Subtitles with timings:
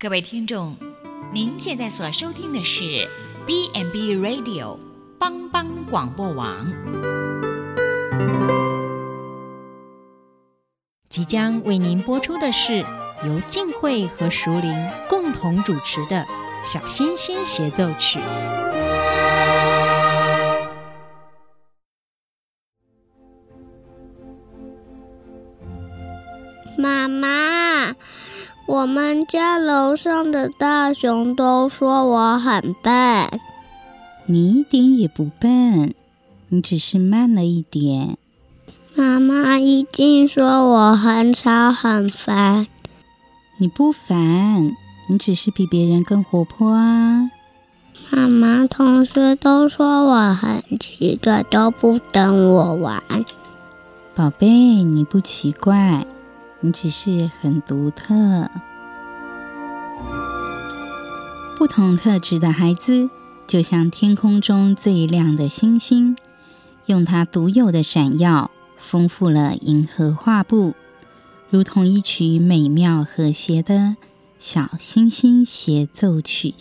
[0.00, 0.76] 各位听众，
[1.32, 3.10] 您现在所收听的是
[3.44, 4.78] B&B Radio
[5.18, 6.72] 帮帮广播网，
[11.08, 12.84] 即将为您播出的是
[13.24, 16.18] 由静慧和淑玲共同主持的
[16.64, 18.20] 《小星星协奏曲》。
[26.78, 27.96] 妈妈。
[28.68, 32.92] 我们家楼上的大熊都说我很笨，
[34.26, 35.94] 你一点也不笨，
[36.50, 38.18] 你只是慢了一点。
[38.94, 42.66] 妈妈一定说我很吵很烦，
[43.56, 44.76] 你不烦，
[45.08, 47.30] 你只是比别人更活泼啊。
[48.12, 53.02] 妈妈，同学都说我很奇怪，都不跟我玩。
[54.14, 56.06] 宝贝，你不奇怪。
[56.60, 58.50] 你只是很独特，
[61.56, 63.08] 不同特质的孩子
[63.46, 66.16] 就像天空中最亮的星星，
[66.86, 70.74] 用它独有的闪耀，丰富了银河画布，
[71.48, 73.94] 如同一曲美妙和谐的
[74.40, 76.54] 小星星协奏曲。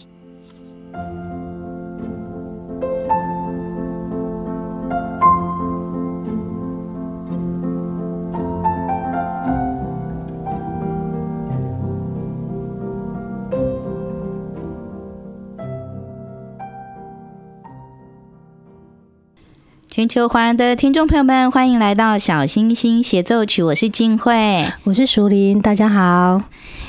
[19.98, 26.40] 全球华人的听众朋友们，欢迎来到《小星星协奏曲》，我是静慧，我是淑玲，大家好。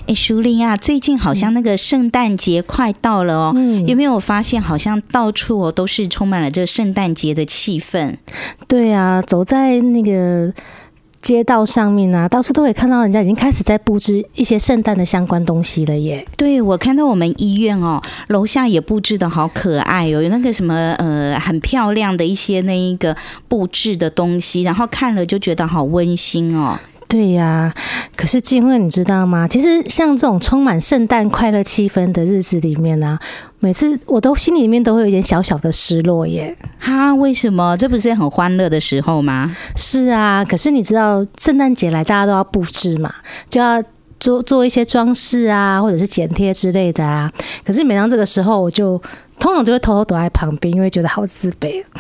[0.07, 8.15] 哎，淑玲啊，最近好像那个圣诞节快到了哦，嗯、有没有发现好像到处哦都是充满了这个圣诞节的气氛？
[8.67, 10.53] 对啊，走在那个。
[11.21, 16.25] 街道上面啊，到处都可以看到人家已经开始在布置一些圣诞的相关东西了耶。
[16.37, 23.17] 对，我看到我们医院哦，楼下也布置的好可爱哦，有那个什么呃很漂亮的一些那一个
[23.49, 26.79] 布置的东西，然后看了就觉得好温馨哦。
[27.09, 27.73] 对呀，
[28.15, 29.49] 可是静慧，你知道吗？
[29.49, 33.21] 其实像这种充满圣诞快乐气氛的日子里面呢、啊，
[33.61, 36.57] 每次我都心里面都会有一点小小的失落耶。
[36.79, 37.77] 哈，为什么？
[37.77, 39.55] 这不是很欢乐的时候吗？
[39.77, 43.13] 是啊，可是你知道，圣诞节来大家都要布置嘛，
[43.51, 43.83] 就要
[44.21, 47.31] 做做一些装饰啊，或者是剪贴之类的啊。
[47.65, 49.01] 可是每当这个时候，我就。
[49.39, 51.83] 通常就会偷偷躲在旁边，因为觉得好自卑。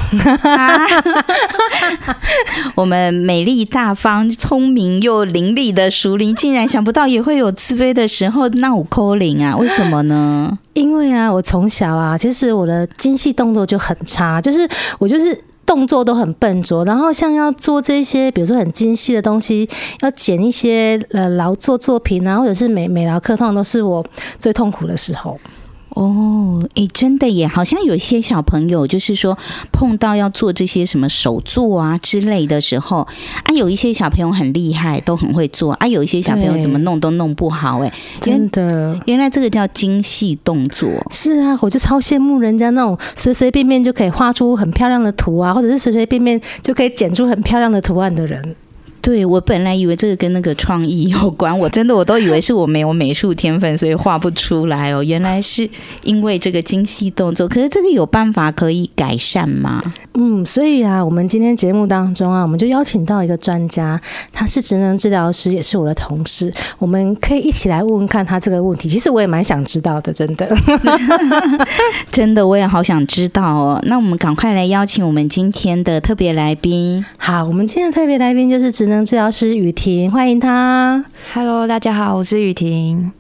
[2.74, 8.48] 我们美丽大方、聪明又伶俐的淑玲，竟然想不到也会有自卑的时候。
[8.48, 9.56] 那我扣零啊？
[9.56, 10.58] 为什么呢？
[10.74, 16.84] 因为啊，我从小啊，其实我的精细动作就很差，就是我就是动作都很笨拙。
[16.84, 19.68] 然后像要做这些，比如说很精细的东西，
[20.00, 24.04] 要剪一些呃劳作作品啊，或者是美美劳课，通常都是我
[24.38, 25.38] 最痛苦的时候。
[25.98, 29.36] 哦，哎，真的耶，好像有些小朋友就是说
[29.72, 32.98] 碰到要做这些什么手作啊之类的时候，
[33.42, 37.92] 啊，有一些小朋友很厉害，都很会做，啊，有一些小朋友怎么弄都弄不好，哎，
[38.22, 40.88] 真的，原来这个叫精细动作。
[41.10, 48.54] 是啊，我就超羡慕人家那种随随便便就可以画出很漂亮的图啊，或者是随随便便就可以剪出很漂亮的图案的人。
[49.00, 55.02] 对，我本来以为这个跟那个创意有关，我真的我都以为是我没有美术天分，所以画不出来哦。
[55.02, 55.68] 原来是
[56.02, 59.80] 因为这个精细动作，可是这个有办法可以改善吗？
[60.14, 64.00] 嗯，所以啊，我们今天节目当中啊，我们就邀请到一个专家，
[64.32, 68.88] 他是职能治疗师，也是我的同事，我们可以一起来问问看他这个问题。
[68.88, 70.48] 其实我也蛮想知道的，真的，
[72.10, 73.80] 真的我也好想知道哦。
[73.84, 77.04] 那我们赶快来邀请我们今天的特别来宾。
[77.16, 81.04] 好，我们今天的特别来宾就是职能治疗师雨婷，欢迎她。
[81.32, 83.12] Hello，大家好，我是雨婷。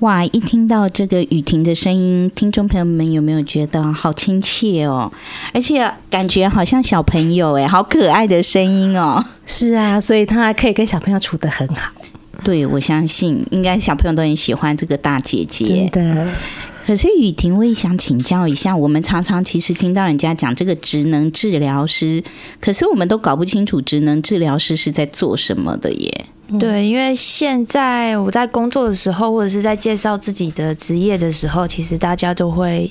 [0.00, 5.12] 哇，一听到这个雨婷的声音，听众朋友们有没有觉得好亲切哦？
[5.52, 9.22] 而且感觉好像小朋友哎，好可爱的声音哦。
[9.46, 11.92] 是啊，所以她还可以跟小朋友处得很好。
[12.44, 15.90] 对，我相信应该小朋友都很喜欢这个大姐姐。
[15.92, 16.26] 真的。
[16.88, 22.24] 可是雨婷，我也想请教一下，我们常常其实听到人家讲这个职能治疗师，
[22.62, 26.24] 可是我们都搞不清楚职能治疗师是在做什么的耶。
[26.58, 32.90] 对，因为现在我在工作的时候，或者是在介绍自己的职业的时候，其实大家都会。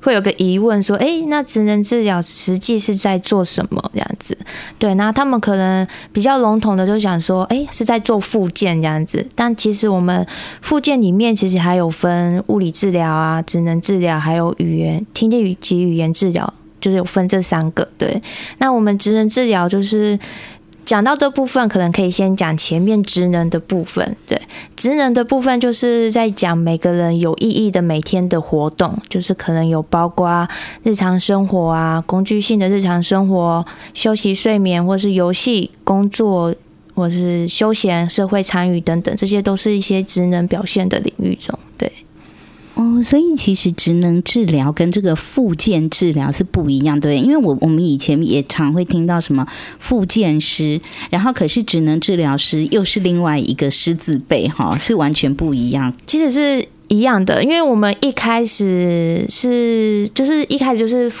[0.00, 3.90] 会有个疑问说：“诶，那职能治疗实际是在做什么？
[3.92, 4.36] 这样子，
[4.78, 9.26] 对，那他们可能比较笼统的就想说：诶，是在做复健这样子。
[9.34, 10.26] 但其实我们
[10.62, 17.86] 复健里面其实还有分物理治疗啊、职能治疗，还有语言、听力及语言治疗，就是有分这三个。
[17.98, 18.22] 对，
[18.58, 20.18] 那我们职能治疗就是
[20.84, 24.16] 讲到这部分，可能可以先讲前面职能的部分。
[24.26, 24.40] 对，
[24.74, 30.48] 职能的部分就是在讲每个人有意义的每天的活动，就是可能有包括
[30.82, 36.54] 日常生活啊、工具性的日常生活、休息、睡眠，或是游戏、工作，
[36.94, 41.56] 或是休闲、社会参与等等，这些都是一些职能表现的领域中。
[41.78, 41.92] 对。
[42.80, 47.18] 哦，所以其实职能治疗跟这个复健治疗是不一样，对？
[47.18, 49.46] 因为我我们以前也常会听到什么
[49.78, 50.80] 复健师，
[51.10, 55.92] 然后可是职能治疗师又是另外一个师字辈，哈，是完全不一样。
[56.06, 61.12] 其实是一样的，因为我们一开始是就是一开始就是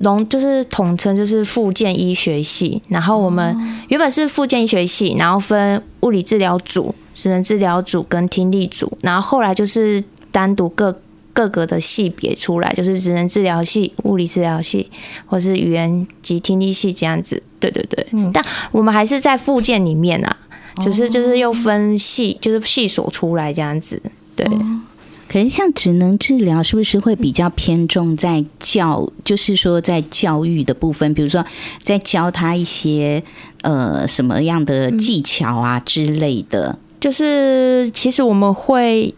[0.00, 3.56] 龙就是统称就是复健医学系，然后我们
[3.88, 10.04] 原本是复健医学系，然后分物理治疗组、职能治疗组跟听力组，然后后来就是。
[10.30, 11.00] 单独各
[11.32, 14.88] 各个的系别出来，就是职能治疗系、物理治疗系，
[15.26, 17.40] 或是语言及听力系这样子。
[17.60, 20.36] 对对对，嗯、但我们还是在附件里面啊，
[20.80, 24.00] 只、是就是又分系，就是系所出来这样子。
[24.34, 24.80] 对，哦、
[25.28, 31.44] 可能像职能治疗，是不是会比较偏重在教，就是说在教育的部分，比如说
[31.82, 33.22] 在教他一些
[33.62, 36.78] 呃什么样的技巧啊之类的？
[37.00, 39.14] 就是其实我们会。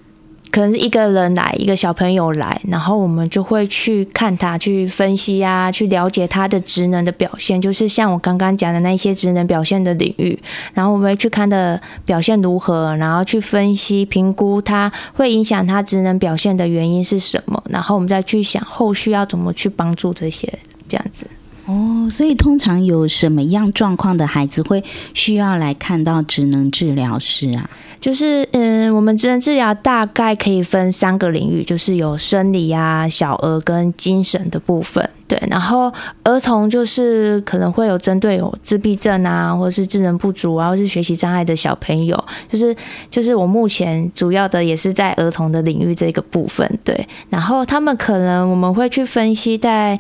[0.51, 10.39] 可能是一个人来，一个小朋友来，然后我们就会去看他，去分析啊，去了解他的职能的表现，就是像我刚刚讲的那些职能表现的领域，
[10.75, 20.53] 然后我们会去看的表现如何，然后去分析评估他会影响他职能表现的原因是什么，然后我们再去想后续要怎么去帮助这些
[20.89, 21.27] 这样子。
[21.71, 24.83] 哦，所以通常有什么样状况的孩子会
[25.15, 27.71] 需要来看到职能治疗师啊？
[28.01, 35.09] 就是嗯，我们职能治疗大概可以分三个领域，就是有生理啊、小儿跟精神的部分。
[35.31, 35.93] 对，然后
[36.25, 42.75] 儿童就是可能会有针对有自闭症啊，或者是智能不足啊，或是学习障碍的小朋友，就是
[43.09, 46.69] 就是我目前主要的也是在儿童的领域这个部分。
[46.83, 49.97] 对，然后他们可能我们会去分析在，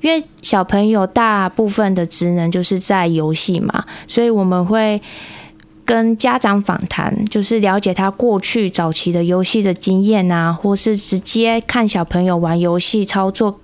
[0.00, 5.02] 因为小朋友大部分的职能就是在游戏嘛，所以我们会。
[5.88, 13.58] 跟家长访谈，就是了解他过去早期的游戏的经验啊，或是直接看小朋友玩游戏操作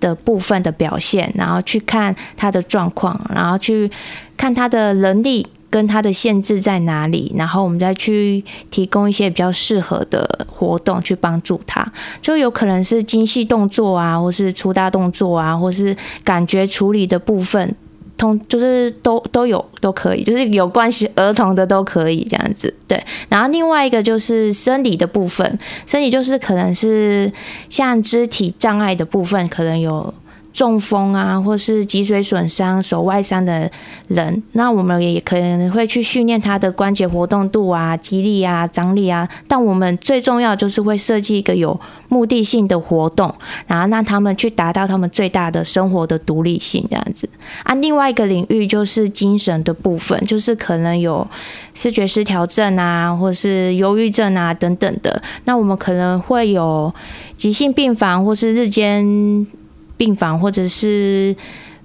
[0.00, 3.88] 的部分的表现，然后去看他的状况，然后去
[4.36, 11.86] 看他的能力跟他的限制在哪里，然后我们再去提供一些比较适合的活动去帮助他，
[12.20, 17.76] 就有可能是精细动作啊，或是粗大动作啊，或是感觉处理的部分。
[18.20, 23.02] 通就是都都有都可以，就是有关系儿童的都可以这样子，对。
[23.28, 27.32] 然后另外一个就是生理的部分，生理就是可能是
[27.68, 30.12] 像肢体障碍的部分，可能有。
[30.60, 33.70] 中风啊，或是脊髓损伤、手外伤的
[34.08, 39.26] 人，那我们也可能会去训练他的关节活动度啊、肌力啊、张力啊。
[39.48, 41.80] 但我们最重要就是会设计一个有
[42.10, 43.34] 目的性的活动，
[43.66, 47.26] 然后让他们去达到他们最大的生活的独立性，这样子。
[47.62, 51.26] 啊，另外一个领域就是精神的部分，就是可能有
[51.74, 55.22] 视觉失调症啊，或是忧郁症啊等等的。
[55.46, 56.92] 那我们可能会有
[57.38, 59.46] 急性病房，或是日间。
[60.00, 61.36] 病房或者是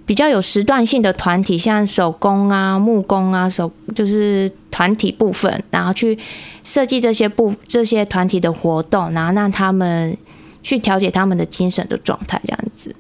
[0.06, 6.18] 比较有时段性的团体，像手工啊、木工啊，手就是团体部分，然后去
[6.64, 10.18] 设计这些部这些团体的活动，然后让他们
[10.64, 12.96] 去调节他们的精神的状态，这样子，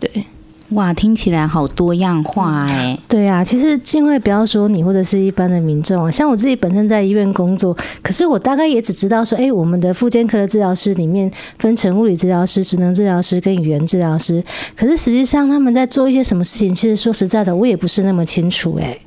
[0.00, 0.10] 对。
[0.70, 2.98] 哇，听起来好多样化哎！
[3.08, 14.42] 对啊，其实境外不要说你或者是一般的民众啊，像我自己本身在医院工作，可是我大概也只知道说，哎，我们的复健科的治疗师里面分成物理治疗师、职能治疗师跟语言治疗师，
[14.76, 18.98] 可是实际上他们在做一些什么事情，其实说实在的，我也不是那么清楚哎。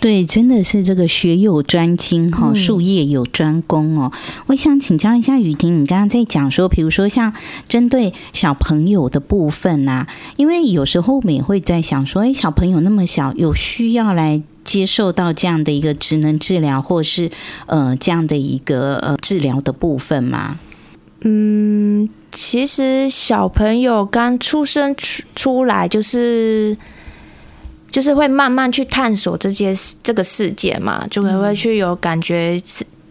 [0.00, 4.12] 对，真的是这个学有专精哈，术业有专攻哦。
[4.48, 7.32] 我想请教一下雨婷，你刚刚在讲说，比如说像
[7.68, 17.30] 针对小朋友的部分啊，因为有时候我们也会在想说，哎，小朋友那么小，有需要来接受到这样的一个职能治疗，或是
[17.64, 20.58] 呃这样的一个呃治疗的部分吗？
[21.22, 26.76] 嗯，其实小朋友刚出生出出来就是。
[27.94, 29.72] 就是会慢慢去探索这些
[30.02, 32.60] 这个世界嘛，就会会去有感觉、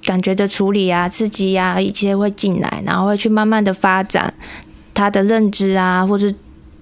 [0.03, 4.33] 感觉的处理啊、刺激啊，一些会进来，然后会去慢慢的发展
[4.93, 6.35] 他的认知啊，或是。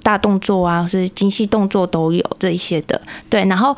[0.04, 3.46] 大动作啊，是精细动作都有这一些的，对。
[3.46, 3.76] 然后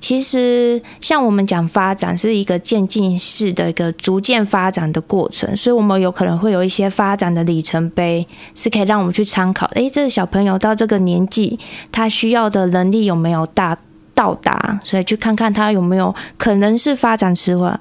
[0.00, 9.66] 其实像我们讲发展是一个渐进式的一个逐渐发展的过程，所以我们有可能会有一些发展的里程碑，是可以让我们去参考。
[9.74, 11.58] 诶，这个小朋友到这个年纪，
[11.92, 13.76] 他需要的能力有没有达
[14.14, 17.78] 到达，所以去看看他有没有可能是发展迟缓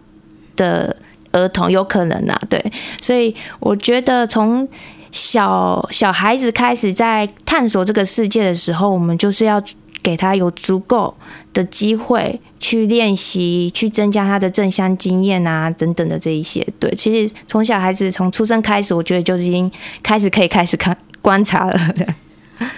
[0.56, 0.96] 的
[1.32, 2.72] 儿童，有可能啊，对，
[3.02, 4.68] 所以我觉得从
[5.16, 9.64] 小小孩子开始在探索这个世界的时候，我们就是要
[10.04, 11.16] 给他有足够
[11.54, 16.68] 的机会去练习，去增加他的正向经验啊，等等的这一些。
[16.78, 19.72] 对，其实从小孩子从出生开始，我觉得就已经
[20.04, 21.96] 开始可以开始看观察了。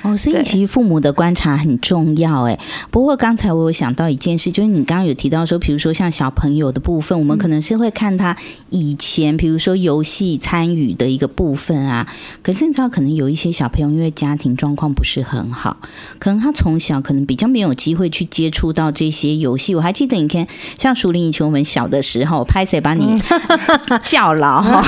[0.02, 2.58] 哦，所以其实父母的观察很重要哎。
[2.90, 8.36] 不过刚才我有想到一件事，就是你刚刚有提到说，比如说像小朋友的部分，我们可能是会看他
[8.70, 12.08] 以前，比如说游戏参与的一个部分啊。
[12.42, 15.78] 可是你知道，可能有一些小朋友因为家庭状况不是很好，
[16.20, 19.76] 可能他从小可能比较没有机会去接触到这些游戏。
[19.76, 23.16] 我还记得，你看，像熟龄以前我们小的时候，拍谁把你
[24.04, 24.84] 叫牢哈？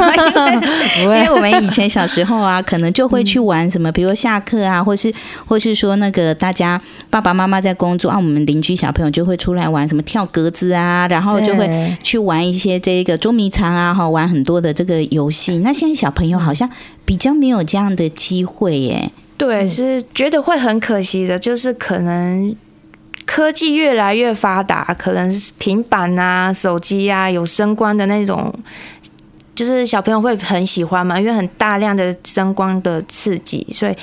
[1.02, 4.79] 因为我们以前小时候啊，可能就会去玩什么，比如下课啊。
[4.84, 5.14] 或是，
[5.46, 15.60] 或是说那个大家爸爸妈妈在工作啊，我们邻居小朋友就会出来玩什么跳格子啊，然后就会去玩一些这个捉迷藏啊，哈，玩很多的这个游戏。
[15.60, 16.70] 那现在小朋友好像
[17.06, 19.12] 比较没有这样的机会耶。
[19.38, 22.56] 对，是觉得会很可惜的，就是可能
[23.26, 28.54] 科技越来越发达，可能是平板啊、手机啊有声光的那种。
[29.60, 33.94] 就是小朋友会很喜欢嘛，因为很大量的声光的刺激，所以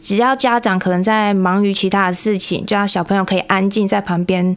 [0.00, 4.56] 只要家长可能在忙于其他的事情，就让小朋友可以安静在旁边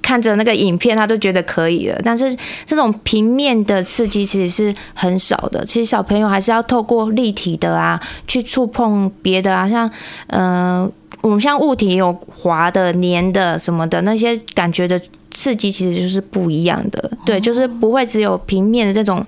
[0.00, 2.00] 看着那个影片，他都觉得可以了。
[2.04, 2.32] 但是
[2.64, 9.90] 这种平面的刺激其实是很少的，其实小朋友还是要透过立体的啊，去触碰别的啊，像
[10.28, 15.00] 嗯、呃，我们像物体有滑的、黏的什么的那些感觉的
[15.32, 17.10] 刺激，其实就是不一样的。
[17.26, 19.26] 对，就是不会只有平面的这种。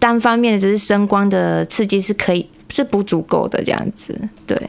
[0.00, 4.60] 单方面的只是声光的刺激是可以，是不足够的这样子，对，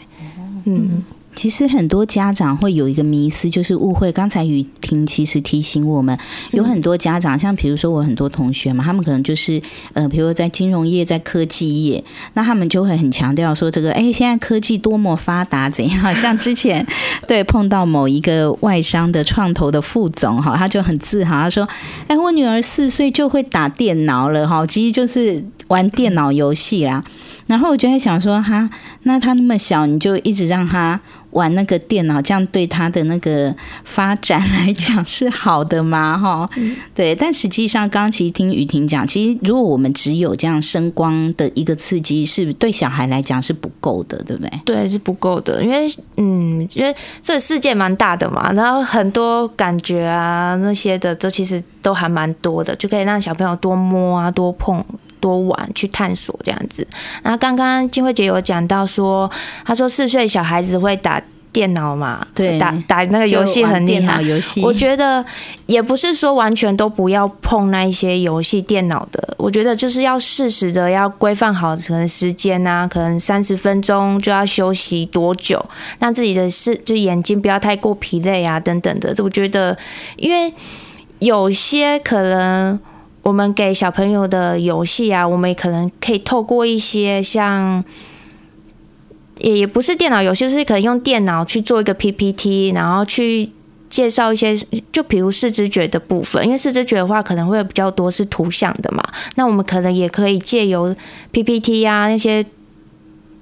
[0.65, 1.01] 嗯。
[1.35, 4.11] 其实很多家长会有一个迷思，就是误会。
[4.11, 6.17] 刚才雨婷其实提醒我们，
[6.51, 9.61] 有很多家长，像比如说我很多同学嘛，他们可能就是
[9.93, 16.13] 呃，比如说在金融业、在科技业，那他们就会很强调说这个，哎，现在科技多么发达，怎样？
[16.15, 16.85] 像之前
[17.27, 21.67] 对碰到某一个外商的创投的副总哈，他就很自豪，他说，
[22.07, 27.03] 哎，我女儿四岁就会打电脑了哈，其实就是玩电脑游戏啦。
[27.47, 28.69] 然后我就在想说，哈，
[29.03, 30.99] 那他那么小，你就一直让他
[31.31, 36.17] 玩那个电脑，这样对他的那个发展来讲是好的吗？
[36.17, 36.49] 哈，
[36.93, 37.15] 对。
[37.15, 44.51] 但实际上，刚刚其实听雨婷讲，其实如果我们只有这样声光的一个刺激，是对小孩来讲是不够的，对不对？
[44.65, 54.83] 对，是不够的，因为嗯，因为这世界蛮大的嘛，然后很多感觉啊那些的，这其实都还蛮多的，就可以让小朋友多摸啊，多碰。
[55.21, 56.85] 多玩去探索这样子，
[57.23, 59.31] 然后刚刚金慧姐有讲到说，
[59.63, 61.21] 她说四岁小孩子会打
[61.53, 64.21] 电脑嘛，对，打打那个游戏很厉害。
[64.21, 65.23] 游戏，我觉得
[65.65, 75.63] 也不是说完全都不要碰那一些游戏电脑的，我觉得就是要适时的要规范好可能时间啊，可能三十分钟就要休息多久，
[75.99, 79.13] 让自己的视就眼睛不要太过疲累啊等等的。
[79.23, 79.77] 我觉得，
[80.15, 80.53] 因为
[81.19, 82.79] 有些可能。
[83.23, 87.83] 我们给小朋友的游戏啊，我们可能可以透过一些像，
[89.37, 93.51] 也也不是电脑游戏，就是可能用电脑去做一个 PPT，然后去
[93.87, 94.57] 介绍一些，
[94.91, 99.03] 就比如视知觉的部分，因为视知觉的话可能会比较多是图像的嘛，
[99.35, 100.95] 那我们可能也可以借由
[101.31, 102.43] PPT 啊那些，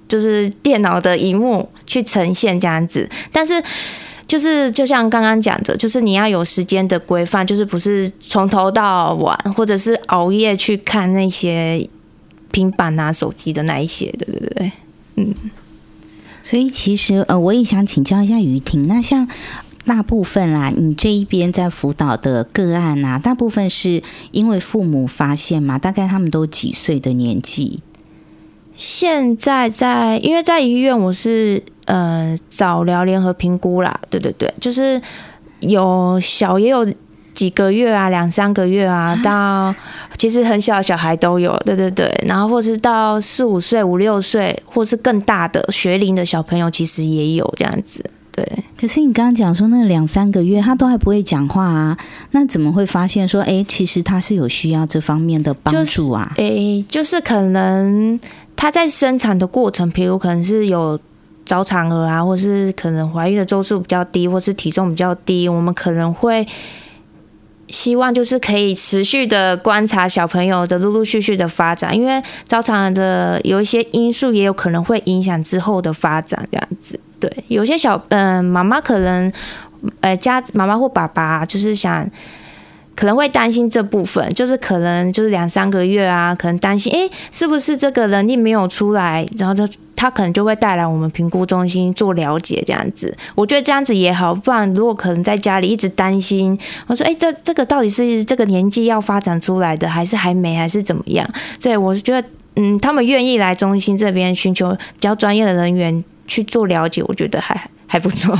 [0.09, 3.63] 就是电脑的荧幕去呈现这样子，但是。
[4.29, 11.89] 就是就像刚刚讲的，就是你要有时间的规范，就是不是从头到晚，或者是熬夜去看那些
[12.51, 14.71] 平板啊、手机的那一些的，对不对？
[15.15, 15.33] 嗯。
[16.43, 19.27] 所以其实呃，我也想请教一下雨婷，那像
[19.85, 25.79] 大部分啦，你这一边在辅导的个案啊，大部分是因为父母发现嘛？
[25.79, 27.81] 大概他们都几岁的年纪？
[28.75, 35.01] 现在在，因为在医院，我是呃早疗联合评估啦，对对对，就是
[35.61, 36.87] 有小也有
[37.33, 39.73] 几个月啊，两三个月啊，到
[40.15, 48.45] 其实很小的小孩都有，对对对，然后或是到四五岁、五六岁，或是更大的学龄的小朋友，其实也有这样子，对。
[48.79, 51.97] 可是你刚刚讲说那两三个月他都还不会讲话啊，
[52.31, 56.31] 那怎么会发现说，哎，其实他是有需要这方面的帮助啊？
[56.37, 58.19] 哎，就是可能。
[58.61, 60.99] 他在生产的过程，比如可能是有
[61.49, 66.47] 早产儿啊，或是可能怀孕的周数比较低，或是体重比较低，我们可能会
[67.69, 76.99] 希望就是可以持续的观察小朋友的陆陆续续的发展，因为早产儿的有一些因素也有可能会影响之后的发展，这样子。
[77.19, 79.33] 对，有些小嗯妈妈可能
[80.01, 82.07] 呃，家妈妈或爸爸就是想。
[82.99, 89.25] 可能会担心这部分，就是可能就是两三个月啊，可能担心，诶，是不是这个能力没有出来？
[89.37, 89.65] 然后他
[89.95, 93.15] 他可能就会带来我们评估中心做了解，这样子。
[93.35, 101.25] 我觉得这样子也好，不然如果可能在家里一直担心，我说，诶，这这个到底是这个年纪要发展出来的，还是还没，还是怎么样？
[101.61, 102.27] 对，我是觉得，
[102.57, 108.37] 嗯，他们愿意来中心这边寻求比较专业的人员去做了解，我觉得还还不错。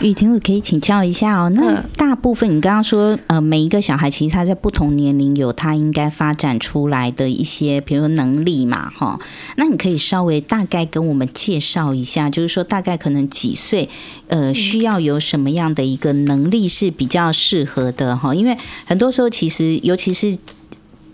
[0.00, 1.48] 雨婷，我可以请教一下哦。
[1.50, 9.18] 那大部分你刚刚说，呃，每一个小孩其实他在不同年龄有他应该发展出来的一些，比如说能力嘛，哈。
[9.56, 13.88] 那你可以稍微大概跟我们介绍一下，就是说大概可能几岁，
[14.28, 18.34] 呃，需要有什么样的一个能力是比较适合的哈？
[18.34, 20.38] 因为很多时候其实，尤其是。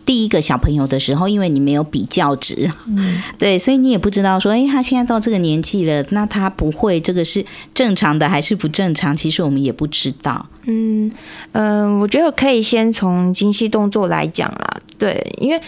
[0.09, 9.15] 第一个小朋友的时候，因为你没有比较值，嗯， 对，所以你也不知道说，哎，他现在到这个年纪了，那他不会这个是正常的还是不正常？
[9.15, 10.47] 其实我们也不知道。
[10.65, 11.13] 嗯
[11.53, 15.61] 嗯、呃，我觉得可以先从精细动作来讲啦，对，因为。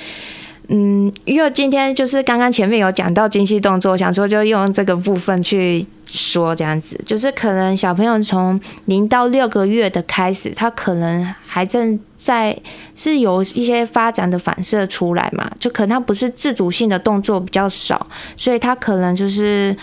[0.72, 12.56] 嗯，因为今天就是刚刚前面有讲到精细动作，想说就用这个部分去说这样子，就是可能小朋友从零到六个月的开始，他可能还正在
[12.94, 19.76] 是有一些发展的反射出来嘛，就可能他不是自主性的动作比较少，所以他可能就是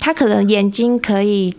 [0.00, 1.54] 他可能眼睛可以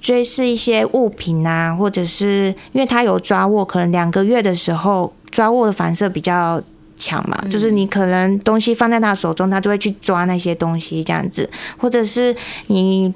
[0.00, 6.62] 追视一些物品啊，或者是因为他有抓握，可能两个月的时候抓握的反射比较。
[6.96, 12.34] 强嘛，就是你可能东西放在他手中，他就会去抓那些东西这样子，或者是
[12.68, 13.12] 你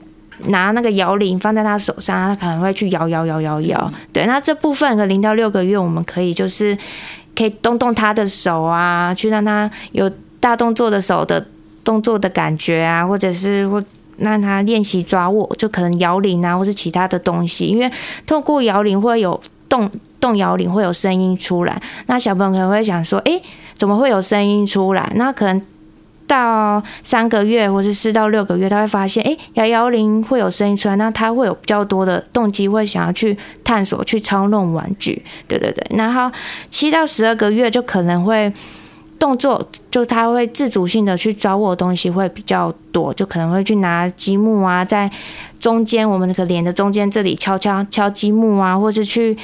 [0.47, 3.93] 拿那个摇铃放在他手上，他可能会去摇摇摇摇摇。
[4.13, 6.77] 对，那这部分和零到六个月，我们可以就是
[7.35, 11.45] 可以动动他的手啊，去让他有大动作的手的
[11.83, 13.83] 动作的感觉啊，或者是会
[14.17, 17.91] 让他练习抓握，就可能摇铃啊，或是其他的东西，因为
[18.27, 23.43] 透过摇铃会有动动摇铃会有声音出来，那小朋友可能会想说，诶。
[23.79, 25.11] 怎么会有声音出来？
[25.15, 25.63] 那可能
[26.27, 35.25] 到三个月或是四到六个月，他会发现，诶，摇摇铃会有声音出来，那他会有比较多的动机，会想要去探索、去操弄玩具。
[35.47, 35.87] 对对对。
[35.97, 36.31] 然后
[36.69, 38.53] 七到十二个月就可能会
[39.19, 45.11] 动作，就他会自主性的去抓握的东西会比较多，就可能会去拿积木啊，在
[45.59, 49.35] 中间我们那个脸的中间这里敲敲敲积木啊，或是去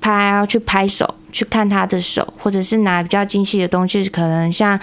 [0.00, 1.14] 拍啊，去拍手。
[1.32, 4.78] 去看他的手，或者是拿比较精细的东西，可能像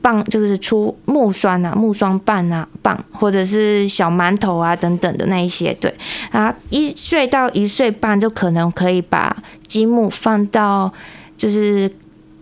[0.00, 5.72] 棒，就是出木栓啊、木栓棒啊、棒，或者是小馒头啊等等的那一些。
[5.74, 5.94] 对，
[6.32, 9.36] 然后一岁到一岁半就可能可以把
[9.68, 10.92] 积木放到
[11.38, 11.88] 就是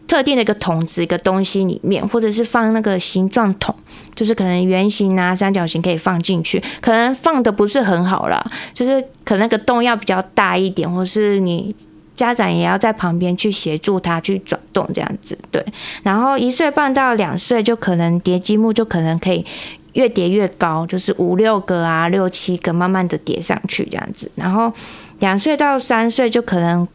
[0.08, 3.74] 特定的一个桶子、一个东西里面，或者是放那个形状桶，
[4.14, 11.76] 就是可能圆形啊、三角形可以放进去，可能放的不是很好啦，就是可能那个洞要比较大一点，或是你。
[12.20, 15.64] 家长也要在旁边去协助他去转动这样子，对。
[16.02, 19.42] 然后一岁半到两岁就可能叠积木，就可能可以
[19.94, 24.30] 越叠越高，就是五六个啊、六七个，慢慢的叠上去这样子。
[24.34, 24.70] 然后
[25.20, 26.86] 两岁到三岁就可能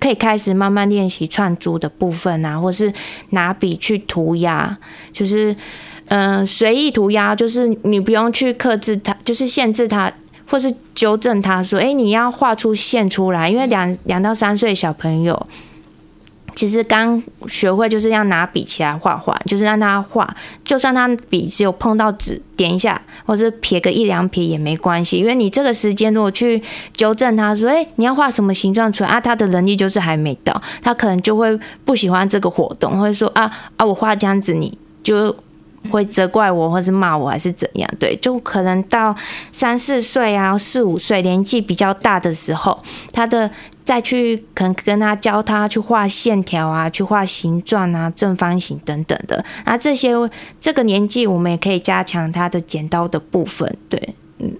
[0.00, 2.90] 可以开始慢慢练习串珠的部分啊，或是
[3.30, 4.74] 拿笔去涂鸦，
[5.12, 5.54] 就是
[6.08, 10.10] 嗯随意涂鸦，就是你不用去克制它，就是限制它。
[10.48, 15.46] 或是纠正他说：“哎，你要画出线出来，因为两两到三岁小朋友
[16.54, 20.28] 其实刚学会就是要拿笔起来画画，就是让他画，
[20.62, 29.20] 就算他笔只有碰到纸点一下，或者撇个一两撇也没关系，因为你这个时间如果去纠正他说：哎，你要画什么形状出来啊？
[29.20, 35.34] 他的能力就是还没到，他可能就会不喜欢这个活动，会说啊啊，我画这样子你就。”
[35.90, 37.88] 会责怪我，或是骂我，还是怎样？
[37.98, 39.14] 对，就可能到
[39.52, 43.50] 三四岁啊，四五岁年纪比较大的时候，他的
[43.84, 49.44] 再去可能跟他教他去画线条啊，去画形状啊，正方形等等的。
[49.64, 50.12] 那这些
[50.60, 53.76] 这个年纪，我们也可以加强他的剪刀的部分。
[53.88, 54.52] 对，嗯。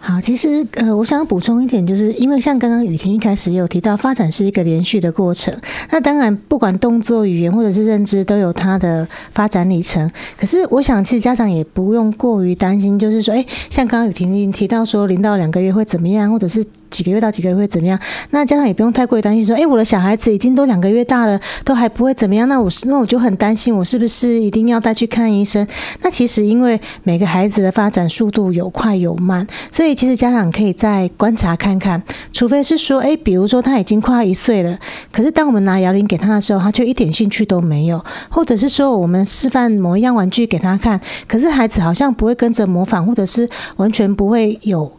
[0.00, 5.54] 好，其实呃，我想补充一点，就是因为像刚刚雨婷一开始有提到，发展是一个连续的过程。
[5.90, 10.10] 那当然，不管动作、语言或者是认知，都有它的发展里程。
[10.38, 17.98] 可是，我想其实家长也不用过于担心，就是说，哎，像刚刚雨婷提到说，零到两个月会怎么样，或者是几个月到几个月会怎么样？
[18.30, 25.66] 那家长也不用太过于担心，说，哎，我的小孩子已经都两个月大了，都还不会怎么样，那我是那我就很担心，我是不是一定要带去看医生？
[26.02, 34.78] 那其实因为每个孩子的发展速度有快有慢，所以其实家长可以再观察看看，除非是说，哎，比如说他已经快一岁了，
[35.12, 44.90] 可是当我们拿摇铃给他的时候，他却一点兴趣都没有，或者是说我们示范某一样玩具给他看，可是孩子好像不会跟着模仿，或者是完全不会有。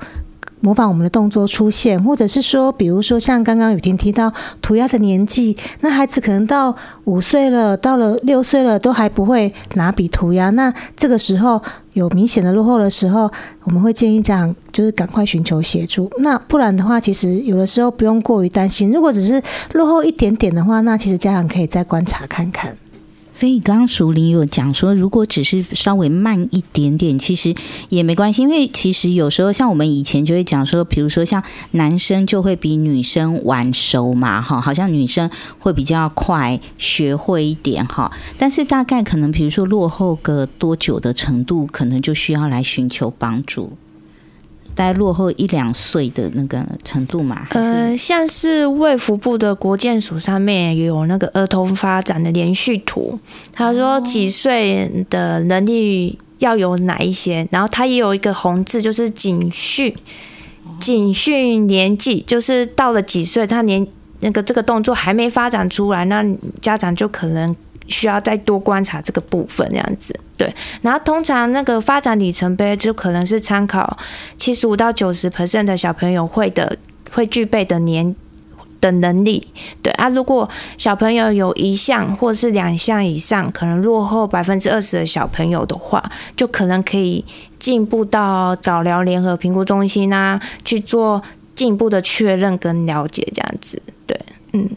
[0.61, 10.49] 模仿我们的动作出现，或者是说，比如说像刚刚雨婷提到涂鸦的年纪，那孩子可能到五岁了，到了六岁了，都还不会拿笔涂鸦。
[10.51, 11.61] 那这个时候
[11.93, 13.31] 有明显的落后的时候，
[13.63, 16.11] 我们会建议家长就是赶快寻求协助。
[16.19, 18.91] 那不然的话，其实有的时候不用过于担心。
[18.91, 19.41] 如果只是
[19.73, 22.75] 落后一点点的话，那其实家长可以再观察看看。
[23.31, 27.55] 所以刚刚淑铃有讲说，如果只是稍微慢一点点，其实
[27.89, 43.73] 也没关系，因为其实有时候像我们以前就会讲说，比如说像男生就会比女生晚熟嘛，哈，好像女生会比较快学会一点哈，但是大概可能比如说落后个多久的程度，可能就需要来寻求帮助。
[44.79, 47.45] 在落后一两岁的那个程度嘛？
[47.49, 53.19] 呃，像是卫福部的国健署上面有那个儿童发展的连续图，
[53.51, 59.93] 他说几岁的能力要有哪一些，然后他也有一个红字，就是警训，
[60.79, 63.85] 警训年纪就是到了几岁，他年
[64.21, 66.25] 那个这个动作还没发展出来，那
[66.61, 67.53] 家长就可能。
[67.89, 70.53] 需要再多观察这个部分，这样子对。
[70.81, 73.97] 然后通常那个发展里程碑就可能是参考
[74.37, 76.77] 七十五到九十 percent 的小朋友会的
[77.11, 78.15] 会具备的年
[78.79, 79.45] 的能力，
[79.81, 80.07] 对啊。
[80.07, 80.47] 如果
[80.77, 86.01] 小朋友有一项或是两项以上，可能落后百分之二十的小朋友的话，
[86.37, 87.25] 就可能可以
[87.57, 91.21] 进步到早疗联合评估中心啊，去做
[91.55, 94.17] 进一步的确认跟了解，这样子对，
[94.53, 94.69] 嗯。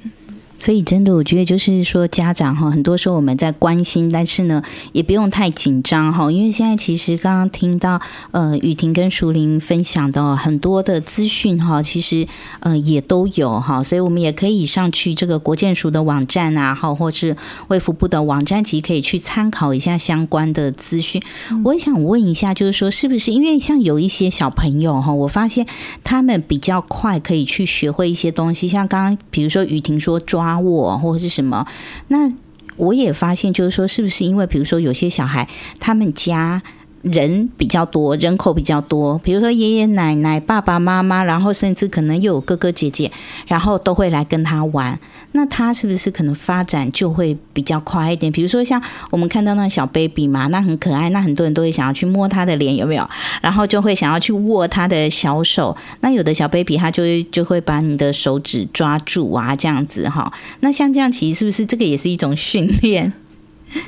[0.62, 12.28] 所以真的，我觉得就是说，家长哈，很多时候我们在关心，但是呢，也不用太紧张哈，因为现在其实刚刚听到呃雨婷跟淑玲分享的很多的资讯哈，其实
[12.60, 21.20] 呃也都有哈，所以我们也可以上去这个国建署的网站啊，哈，或是卫福部的网站，其实可以去参考一下相关的资讯。
[21.64, 25.66] 我也想问一下，就是说，是不是因为像有一些小朋友哈，我发现
[26.04, 30.51] 他们比较快可以去学会一些东西，像刚刚比如说雨婷说抓。
[30.58, 31.66] 我或者是什么？
[32.08, 32.32] 那
[32.76, 36.62] 我也发现，就是说，是不是因为，比如说，有些小孩他们家。
[37.02, 43.10] 人比较多，人口比较多，比如说爷爷奶奶、爸爸妈妈，然后甚至可能又有哥哥姐姐，
[43.46, 44.98] 然后都会来跟他玩。
[45.32, 48.30] 那他是不是可能发展就会比较快一点？
[48.30, 53.08] 比如说像我们看到那小 baby 嘛，那很可爱，那很多人都会想要去摸他的脸，有没有？
[53.40, 55.76] 然后就会想要去握他的小手。
[56.00, 60.32] 那有的小 baby 他就就会把你的手指抓住啊，这样子哈。
[60.60, 63.12] 那像这样，其实是不是这个也是一种训练？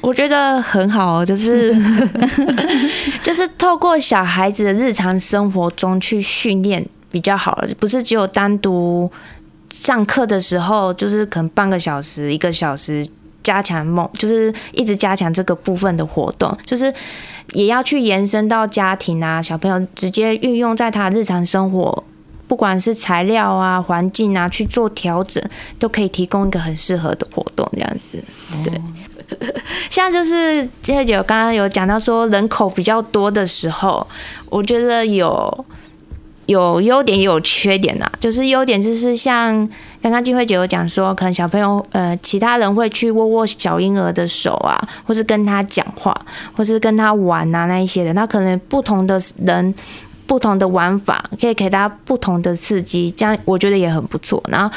[0.00, 1.74] 我觉得很好，就是
[3.22, 9.10] 就是透过小孩子的日常生活中去训练比较好，不是只有单独
[9.70, 13.06] 上课的时候，就是可能半个小时、一个小时
[13.42, 16.92] 加强梦，就是一直加强这个部分的活动，就是
[17.52, 22.04] 也要去延伸到家庭啊，小朋友直接运用在他日常生活，
[22.46, 25.42] 不管是材料啊、环境啊去做调整，
[25.78, 28.22] 都可以提供一个很适合的活动，这样子，
[28.64, 28.72] 对。
[29.90, 34.06] 像就是就有刚刚有讲到说人口比较多的时候，
[34.50, 35.64] 我觉得有
[36.46, 38.10] 有优点也有缺点呐。
[38.20, 39.66] 就是优点就是像
[40.02, 46.14] 刚刚金慧姐有讲说，可能小朋友呃其他人会去握握小婴儿的手啊，或是跟他讲话，
[46.56, 49.74] 或是跟他玩啊那一些的，那可能不同的人
[50.26, 54.42] 不同的玩法，可以给他不同的刺激，这样我觉得也很不错。
[54.48, 54.74] 然后。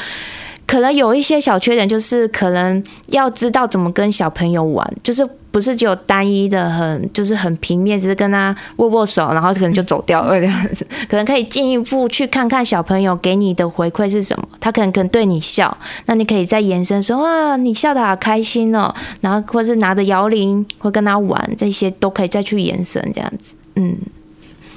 [0.68, 10.86] 可能有一些小缺点，就是可能要知道怎么跟小朋友玩，就是不是只有单一的很，就是很平面，只是跟他握握手，然后可能就走掉了这样子。
[11.08, 23.96] 可能可以进一步去看看小朋友给你的回馈是什么，他可能可能对你笑，那你可以再延伸说哇，你笑得好开心哦，然后或是拿着摇铃会跟他玩，这些都可以再去延伸这样子，嗯。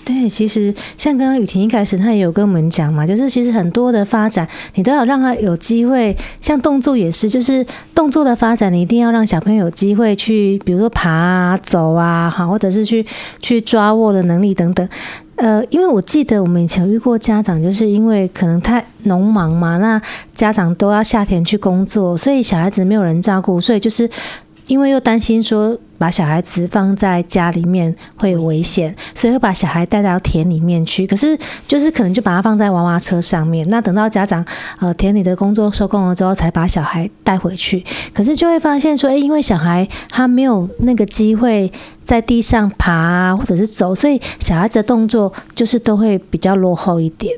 [0.04, 6.16] 对，其实像刚刚雨婷一开始，她也有跟我们讲嘛，就是其实很多的发展，你都要让他有机会。
[6.42, 13.06] 像动作也是，就是动作的发展，你一定要让小朋友有机会去，比如说爬啊、走啊，好，或者是去
[13.40, 14.90] 去抓握的能力等等。
[15.36, 20.02] 呃，因为我记得我们以前遇过家长，就是因为可能太农忙嘛，那
[20.34, 24.10] 家长都要下田去工作，所以小孩子没有人照顾，所以就是
[24.66, 25.78] 因为又担心说。
[26.02, 31.06] 把小孩子放在家里面会危险，所以会把小孩带到田里面去。
[31.06, 31.38] 可是
[31.68, 34.44] 就是可能就把他放在娃娃车上面，那等到家长
[34.80, 37.86] 呃田里的工作收工了之后，才把小孩带回去。
[38.16, 41.72] 可是就会发现说，诶，因为小孩他没有那个机会
[42.04, 47.32] 在地上爬，或者是走，所以小孩子的动作就是都会比较落后一点。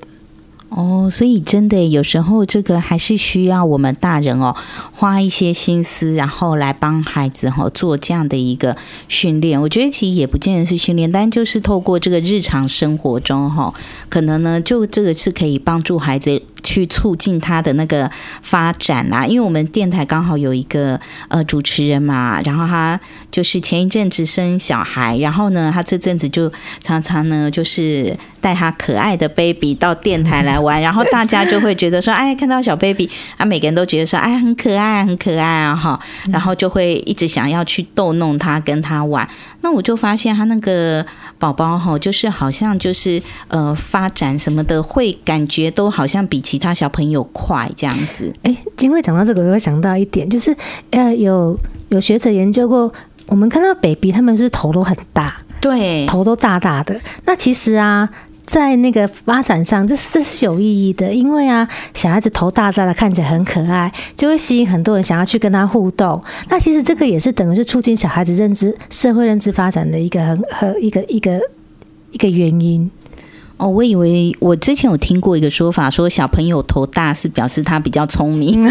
[0.76, 4.56] 哦，所以真的有时候这个还是需要我们大人哦，
[4.92, 8.76] 花一些心思，然后来帮孩子哈做这样的一个
[9.08, 9.62] 训练。
[9.62, 13.74] 我觉得其实也不见得是训练，但就是透过这个日常生活中哈，
[14.10, 16.42] 可能呢就这个是可以帮助孩子。
[16.64, 18.10] 去促进他的那个
[18.42, 23.00] 发展啦，因为我们电台刚好有一个呃主持人嘛，然后他
[23.32, 36.00] 就是前一阵子生小孩，然后呢，他这阵子就常常呢就是带他可爱的 baby 到电台来玩， 然后大家就会觉得说，哎，看到小 baby，啊，每个人都觉得说，哎，很可爱，很可爱啊，哈，
[36.32, 39.28] 然后就会一直想要去逗弄他，跟他玩。
[39.64, 41.04] 那我就发现他那个
[41.40, 46.44] 宝宝哈，就是好像就是呃发展什么的，会感觉都好像比。
[46.44, 50.54] 其他小朋友快这样子，哎，金慧讲到这个，我会想到一点，就是
[50.92, 52.92] 呃，有有学者研究过，
[53.28, 57.00] 我们看到 baby 他们是头都很大，对，头都大大的。
[57.26, 58.10] 那其实啊，
[58.46, 66.22] 在那个发展上，这这是有意义的，因为啊，小孩子头大大的，看起来很可爱，就会吸引很多人想要去跟他互动。
[66.50, 71.40] 那其实这个也是等于是促进小孩子认知、社会认知发展的一个很很一个一个
[72.12, 72.90] 一个原因。
[73.64, 78.70] 哦，我以为我之前有听过一个说法，说小朋友头大是表示他比较聪明，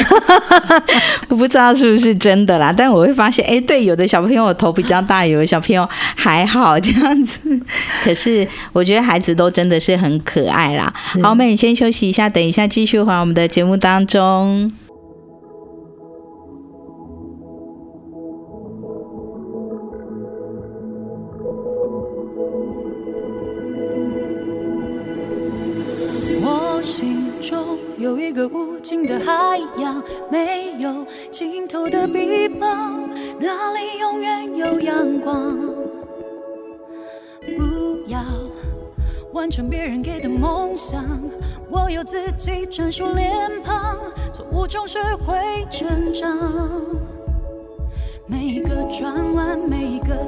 [1.28, 2.70] 我不知道是不是真的啦。
[2.70, 7.58] 但我会发现，哎，对，有的小朋友头比较大，有的小朋友还好这样子。
[8.02, 10.92] 可是我觉得孩子都真的是很可爱啦。
[11.22, 14.70] 好，我们先休息一下，等一下继续回我们的节目当中。
[28.82, 35.56] 一个无尽的海洋，没有尽头的地方，那里永远有阳光。
[37.56, 38.20] 不要
[39.32, 41.04] 完成别人给的梦想，
[41.70, 43.96] 我有自己专属脸庞，
[44.32, 45.36] 错误中学会
[45.70, 46.28] 成长。
[48.26, 50.21] 每一个转弯，每一个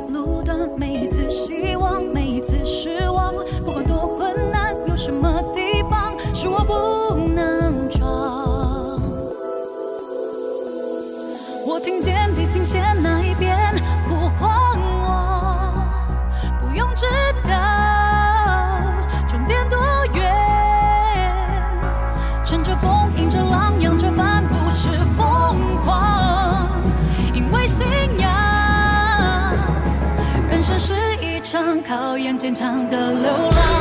[32.44, 33.73] 坚强的流浪。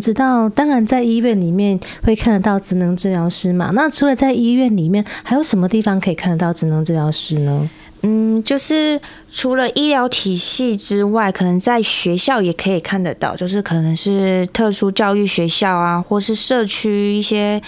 [0.00, 3.70] 们知道，当然在医院里面会看得到职能治疗师嘛。
[3.74, 7.68] 那除了在医院里面，还有什么地方可以看得到职能治疗师呢？
[8.02, 8.98] 嗯，就是
[9.30, 17.60] 除了医疗体系之外，可能在学校也可以看得到，就是可能是特殊教育学校啊，或是社区一些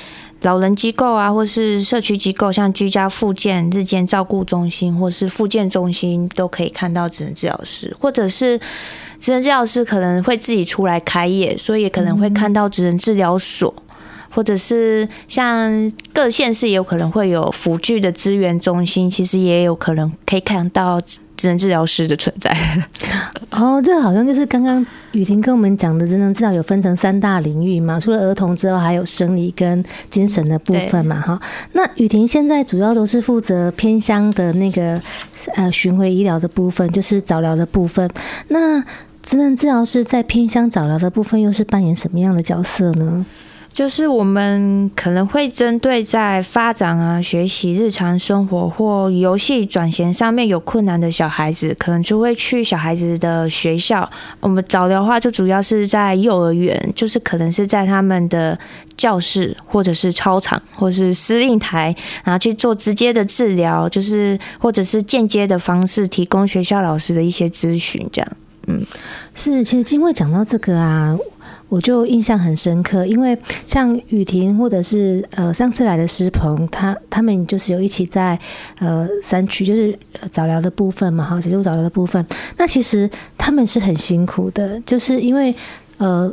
[0.42, 8.58] 老人机构啊，或是社区机构，像居家复健、日间照顾中心，或是复健中心，都可以看到职能治疗师，或者是
[9.20, 13.72] 职能治疗师可能会自己出来开业，所以也可能会看到职能治疗所。
[14.32, 20.98] 嗯或者是像各县市也有可能会有辅具的资源中心，其实也有可能可以看到
[21.36, 22.50] 职能治疗师的存在。
[23.52, 31.38] 哦，这好像就是刚刚雨婷跟我们讲的职能治疗有分成三大领域嘛，除了儿童之外，还有生理跟精神的部分嘛，哈。
[31.72, 34.98] 那雨婷现在主要都是负责偏乡的那个
[35.56, 38.08] 呃巡回医疗的部分，就是早疗的部分。
[38.48, 38.82] 那
[39.22, 43.26] 职能治疗师在偏乡早疗的部分又是扮演什么样的角色呢？
[43.72, 54.08] 就是我们可能会针对在发展啊、学习、日常生活或游戏转衔上面有困难的小孩子，可能就会去小孩子的学校。
[54.40, 58.58] 我们早疗的话，就主要是在幼儿园，就是可能是在他们的
[58.96, 68.32] 教室，或者是操场，或是司令台，然后去做直接的治疗，就是或者是间接的方式提供学校老师的一些咨询，这样。
[68.66, 68.84] 嗯，
[69.34, 71.16] 是，其实金慧讲到这个啊。
[71.72, 78.38] 我就印象很深刻，因为像雨婷或者是呃上次来的师朋，他他们就是有一起在
[78.78, 82.22] 呃山区，就是早疗的部分嘛，哈，协助早疗的部分。
[82.58, 83.08] 那其实
[83.38, 85.50] 他们是很辛苦的，就是因为
[85.96, 86.30] 呃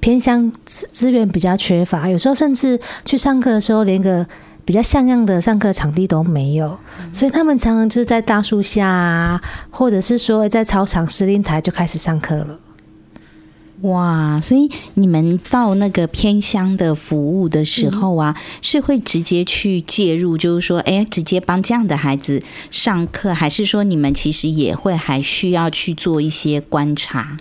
[0.00, 4.26] 偏乡资资源比较缺乏，有时候甚至去上课的时候，连个
[4.66, 6.76] 比较像样的上课场地都没有，
[7.10, 12.58] 所以他们常常就是在大树下啊，或者是说在操场司令台就开始上课了。
[13.84, 27.36] 哇，所以你们到那个偏乡的服务的时候啊，是会直接去介入，就是说，哎，直接帮这样的孩子上课，还是说你们其实也会还需要去做一些观察？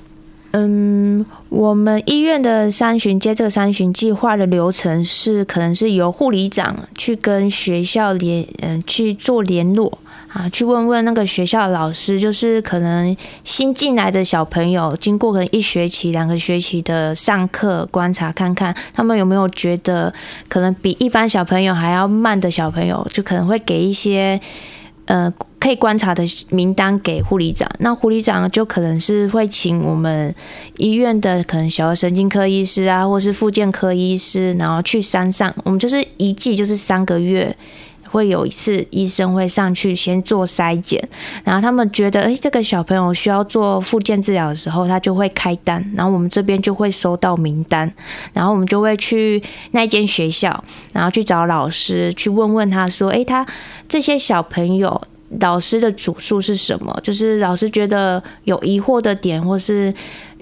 [0.51, 9.97] 嗯，我们医院的三巡接这个三巡计划的流程是，可能是由护理长去跟学校联，嗯、去做联络。
[10.33, 20.11] 啊，去问问那个学校的老师，就是可能新进来的小朋友，经过可能一学期、两个学期的上课观察，看看他们有没有觉得
[20.47, 24.41] 可能比一般小朋友还要慢的小朋友，就可能会给一些
[25.05, 27.69] 呃可以观察的名单给护理长。
[27.77, 30.33] 那护理长就可能是会请我们
[30.77, 37.55] 医院的可能小儿神经科医师啊，或是复健科医师，然后去山上，我们就是一季就是三个月。
[38.13, 41.01] 会有一次医生会上去先做筛检，
[41.43, 47.91] 然后他们觉得诶，这个小朋友需要做复健治疗的时候，他就会开单，然后我们这边就会收到名单，
[48.31, 53.43] 然后我们就会去那间学校，然后去找老师去问问他说，诶，他
[53.89, 55.01] 这些小朋友
[55.39, 56.95] 老师的主诉是什么？
[57.01, 59.91] 就是老师觉得有疑惑的点，或是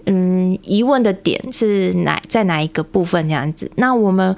[0.07, 3.71] 嗯疑问的点是哪在哪一个部分这样子？
[3.75, 4.36] 那我们。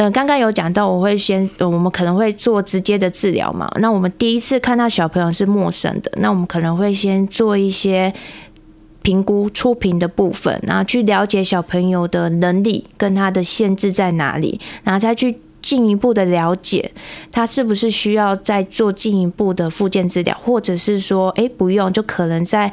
[0.00, 3.70] 呃，刚刚有讲到，我会先，我们可能会做直接的治疗嘛。
[3.82, 8.10] 那我们第一次看到小朋友是陌生的，那我们可能会先做一些
[9.02, 16.90] 评估、初评的部分，然后去了解小朋友的能力跟他的限制在哪里，然后再去进一步的了解
[17.30, 22.72] 他是不是需要再做进一步的复健治疗，或者是说，哎，不用，就可能在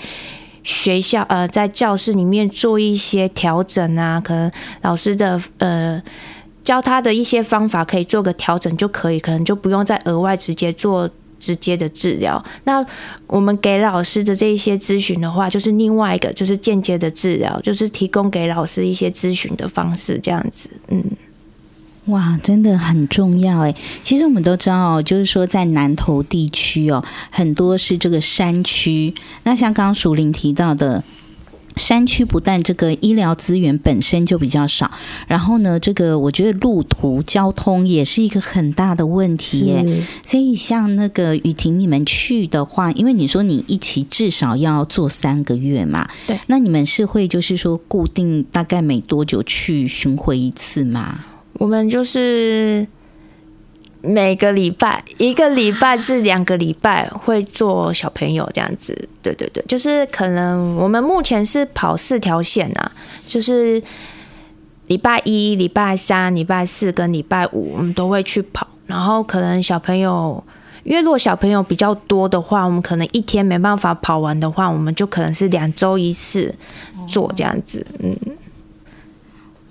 [0.64, 4.50] 学校，呃，在教室里面做一些调整啊，可能
[4.84, 6.02] 老师的，呃。
[6.68, 12.44] 教他的一些方法可以做个调整就可以，可能就不用再额外直接做直接的治疗。
[12.66, 12.86] 那
[13.26, 20.70] 我们给老师的这一些咨询的话，就是另外一个就是间接的治疗，就是提供给老师一些咨询的方式，这样子。
[20.90, 21.02] 嗯，
[22.08, 23.74] 哇，真的很重要哎。
[24.04, 29.14] 其实我们都知道，就是说在南投地区哦，很多是这个山区。
[29.44, 31.02] 那像刚刚淑铃提到的。
[31.78, 34.90] 山区不但这个医疗资源本身就比较少，
[35.28, 40.04] 然后呢，这个我觉得路途交通也是一个很大的问题耶。
[40.24, 51.20] 所以像那个雨婷，你们去的话，因为你说你一起至少要做三个月嘛，对，那你们是会就是说固定大概每多久去巡回一次吗？
[51.54, 52.88] 我们就是。
[54.08, 62.92] 每个礼拜一个礼拜至两个礼拜会做小朋友这样子，对对对，就是可能我们目前是跑四条线啊，
[63.28, 63.82] 就是
[64.88, 70.42] 礼拜一、礼拜三、礼拜四跟礼拜五我们都会去跑，然后可能小朋友，
[70.84, 76.56] 因为如果小朋友比较多的话，我们可能一天没办法跑完的话，我们就可能是两周一次
[77.08, 78.16] 做这样子，嗯。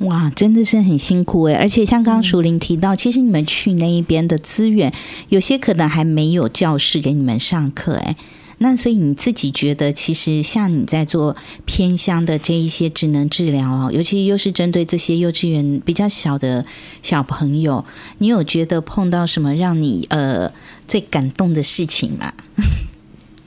[0.00, 1.54] 哇，真的是很辛苦哎！
[1.54, 4.92] 而且像刚刚淑玲提到，其实你们去那一边的资源，
[5.30, 8.14] 有些可能还没有教室给你们上课哎。
[8.58, 11.34] 那所以你自己觉得，其实像你在做
[11.64, 16.66] 偏乡的这一些职能治疗哦，尤其又是针对这些幼稚园比较小的
[17.02, 17.82] 小朋友，
[18.18, 20.52] 你有觉得碰到什么让你呃
[20.86, 22.34] 最感动的事情吗？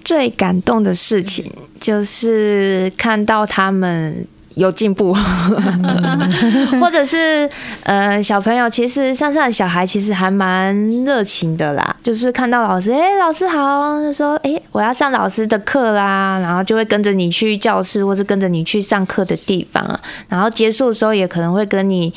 [0.04, 1.45] 最感动的事情
[1.80, 4.26] 就是看到他们。
[4.60, 5.16] 有进步，
[6.80, 7.49] 或者是
[7.84, 22.14] 呃，小朋友其实像这样的小孩其实还蛮热情的啦，就是看到老师，哎、欸，老师好，就说，哎、欸，我要上老师的课啦，然后就会跟着你去教室，或是跟着你去上课的地方，然后结束的时候也可能会跟你。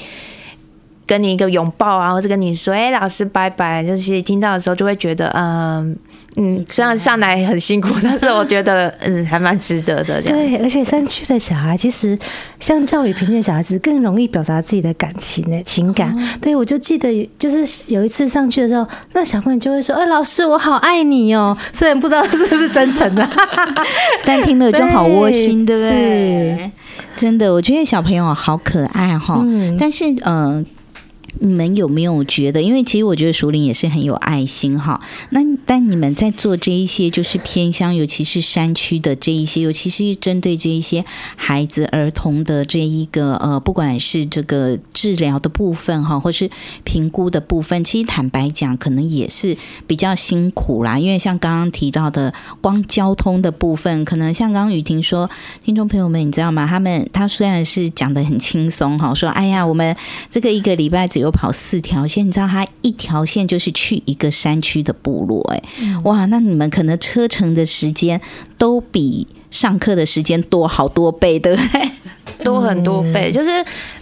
[1.06, 3.84] 跟你一个拥抱啊，或者跟你说，哎、欸，老师拜拜。
[3.84, 5.96] 就是听到的时候，就会觉得，嗯
[6.36, 10.22] 嗯，虽然上来很辛苦，但是我觉得， 嗯，还蛮值得的。
[10.22, 12.16] 对，而且山区的小孩其实
[12.60, 16.14] 相较于平地的小孩子更容易表达自己的感情的情感。
[16.16, 21.56] 嗯、对，我就记得，就是有一次上去的时候，那小朋友就会说，哎、欸，老师，我好爱你哦。
[21.72, 23.28] 虽然不知道是不是真诚的，
[24.24, 26.56] 但听了就好窝心，对，对不对？
[26.56, 26.70] 是，
[27.16, 29.38] 真的，我觉得小朋友好可爱哈。
[29.42, 30.64] 嗯、但是，嗯、呃。
[31.40, 32.62] 你们有没有觉得？
[32.62, 35.00] 因为其实我觉得淑铃也是很有爱心哈。
[35.30, 41.04] 那但你们在做这一些就是偏乡，尤其是山区的这一些，尤其是针对这一些
[41.36, 46.50] 孩子儿童的这一个呃，不管是这个治疗的部分哈，或是
[46.84, 49.56] 评估的部分，其实坦白讲，可能也是
[49.86, 50.98] 比较辛苦啦。
[50.98, 55.28] 因为像刚刚提到的，光交通的部分，可能像刚刚雨婷说，
[55.64, 56.66] 听众朋友们，你知道吗？
[56.66, 59.96] 他们他虽然是讲得很轻松哈，说哎呀，我们
[60.30, 65.62] 这个一个礼拜只有跑四条线，你知道他一条线就是去一个山区的部落，哎，
[66.04, 68.20] 哇，那你们可能车程的时间
[68.58, 71.90] 都比上课的时间多好多倍，对不对？
[72.44, 73.30] 多很多倍。
[73.30, 73.50] 就是，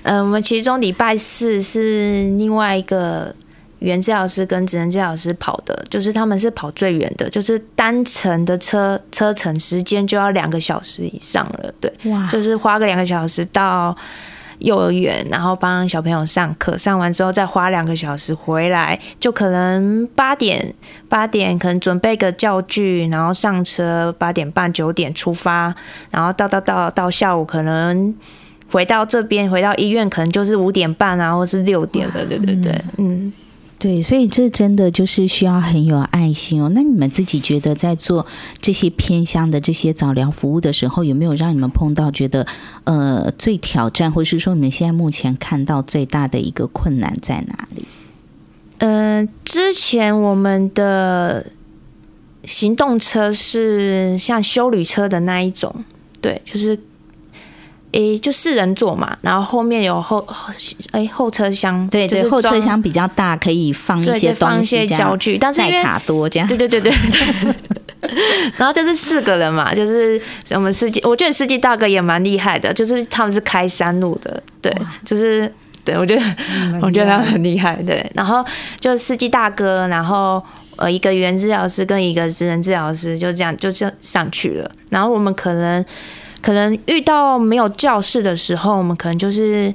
[0.03, 3.35] 嗯、呃，我们其中礼拜四是另外一个
[3.81, 13.97] 语言治疗师跟职能治疗师跑的，就是他们是跑最远的，就是单程的车车程时间就要两个小时以上了，对，哇，就是花个两个小时到。
[14.61, 20.72] 幼儿园，然后帮小朋友上课，上完之后再花两个小时回来，就可能八点
[21.08, 25.74] 八点可能准备个教具，然后上车八点半九点出发，
[26.11, 28.14] 然后到到到到下午可能
[28.70, 33.32] 回到这边回到医院可能就是五点半啊，或是六点了，对对对，嗯。
[33.81, 36.70] 对，所以这真的就是需要很有爱心哦。
[36.74, 38.26] 那你们自己觉得，在做
[38.61, 42.47] 这些偏乡的这些早疗服务的时候，有没有让你们碰到觉得
[42.85, 47.87] 呃最挑战，或是说你们现在目前看到最大的一个困难在哪里？
[48.76, 51.47] 嗯、呃，之前我们的
[52.45, 55.74] 行动车是像修旅车的那一种，
[56.20, 56.78] 对，就是。
[57.93, 60.24] 诶、欸，就四人座嘛，然后后面有后
[60.93, 67.55] 诶、欸、后车厢，对对，后车厢比较大，可以放一些东西，些教具，但是因为卡多这样，对对对对对。
[68.57, 70.20] 然后就是四个人嘛，就是
[70.51, 74.72] 我们司机，我觉得司机大哥也蛮厉害的，就是他们是开山路的，对，
[75.05, 75.53] 就是
[75.84, 76.22] 对我觉得
[76.80, 78.09] 我觉得他们很厉害，对。
[78.14, 78.45] 然后
[78.78, 80.43] 就司机大哥，然后
[80.76, 85.84] 呃一个语言治疗师跟一个职能治疗师就这样就这样上去了，然后我们可能。
[86.43, 89.72] 可能遇到没有教室的时候，我们可能就是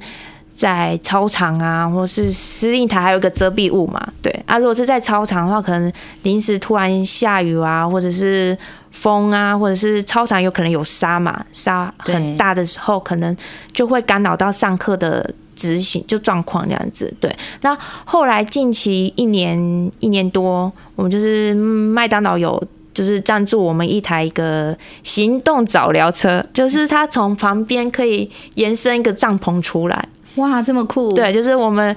[0.54, 4.58] 在操场啊，或是司令台还有一个遮蔽物嘛，对啊。
[4.58, 5.92] 如果是在操场的话，可能
[6.22, 8.56] 临时突然下雨啊，或者是
[8.90, 13.36] 风啊，或者是操场有可能有沙嘛，沙很大的时候，可能
[13.72, 17.14] 就会干扰到上课的执行就状况这样子。
[17.20, 19.58] 对，那后来近期一年
[20.00, 22.62] 一年多，我们就是麦当劳有。
[22.96, 30.08] 就是赞助我们一台一个行动早疗车，就是它从旁边可以延伸一个帐篷出来。
[30.36, 31.12] 哇，这么酷！
[31.12, 31.94] 对，就是我们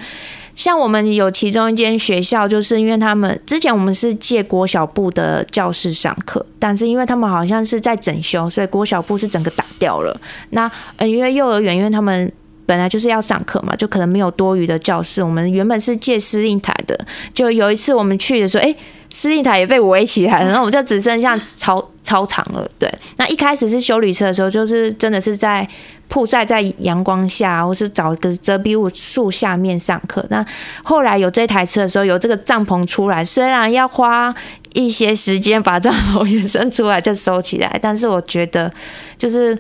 [0.54, 10.20] 像我们有其中一间学校，就是因为他们之前我们是借国小部的教室上课，但是因为他们好像是在整修，所以国小部是整个打掉了。
[10.50, 12.30] 那呃，因为幼儿园，因为他们
[12.66, 15.24] 本来就是要上课嘛，就可能没有多余的教室。
[15.24, 16.98] 我们原本是借司令台的，
[17.34, 18.76] 就有一次我们去的时候，哎。
[19.10, 22.70] 司令台也被围起来了，然后我们就只剩下操操场了。
[22.78, 25.68] 对，那一开始是修理车的时候，就是真的是在
[26.08, 30.26] 曝晒在阳光下，或是找一个遮蔽物树下面上课。
[30.30, 30.46] 那
[30.84, 34.34] 后来有这台车的时候，有这个帐篷出来，虽然要花
[34.74, 38.72] 一些时间把帐篷延伸出来再收起来，但是我觉得
[39.18, 39.58] 就是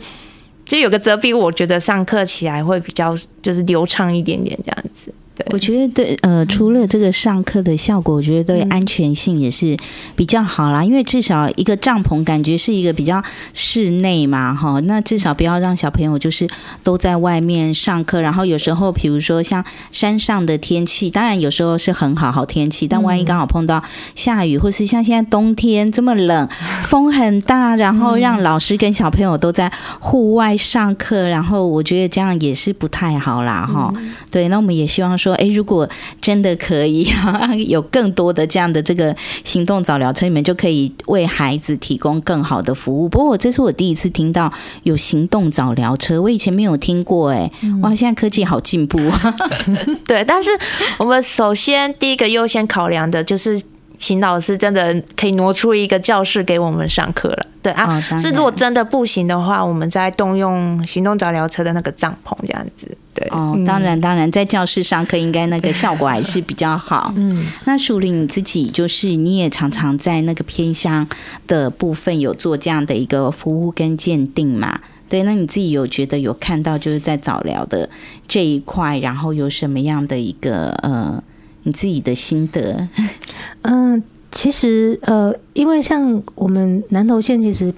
[0.65, 5.11] 就有个遮蔽物，我觉得上课起来会比较就是流畅一点点这样子。
[5.39, 9.77] 对，我觉得对，呃，除了这个上课的效果，我觉得对安全性也是
[10.13, 10.83] 比较好啦。
[10.83, 13.23] 因为至少一个帐篷感觉是一个比较
[13.53, 16.45] 室内嘛，哈，那至少不要让小朋友就是
[16.83, 18.19] 都在外面上课。
[18.19, 19.63] 然后有时候，比如说像
[19.93, 23.81] 山上的天气，当然有时候是很好好天气，但万一刚好碰到
[24.15, 26.49] 下雨，或是像现在冬天这么冷，
[26.83, 29.71] 风很大，然后让老师跟小朋友都在
[30.01, 33.93] 户外上课，然后我觉得这样也是不太好啦，哈。
[34.29, 35.28] 对，那我们也希望说。
[35.29, 35.87] 说哎，如果
[36.19, 37.07] 真的可以
[37.67, 43.07] 有更多的这样的这个行动早疗车，你们就可以为孩子提供更好的服务。
[43.07, 44.51] 不过，这是我第一次听到
[44.83, 47.29] 有行动早疗车，我以前没有听过。
[47.29, 47.51] 哎，
[47.81, 49.35] 哇，现在科技好进步啊！
[50.07, 50.49] 对，但是
[50.97, 53.61] 我们首先第一个优先考量的就是。
[53.99, 58.01] 请老师真的可以挪出一个教室给我们上课了，对啊。
[58.11, 62.97] 哦、是如果真的不行的话，我们再动用行动早疗车的那个帐篷这样子。
[63.13, 67.13] 对哦，当然当然，在教室上课应该那个效果还是比较好。
[67.17, 71.05] 嗯，那淑玲你自己就是你也常常在那个偏乡
[71.45, 74.79] 的部分有做这样的一个服务跟鉴定嘛？
[75.09, 77.89] 对，那你自己有觉得有看到就是在早疗的
[78.29, 81.21] 这一块，然后有什么样的一个呃？
[81.63, 82.87] 你自己的心得，
[83.63, 84.01] 嗯，
[84.31, 87.73] 其实呃，因为像我们南投县，其实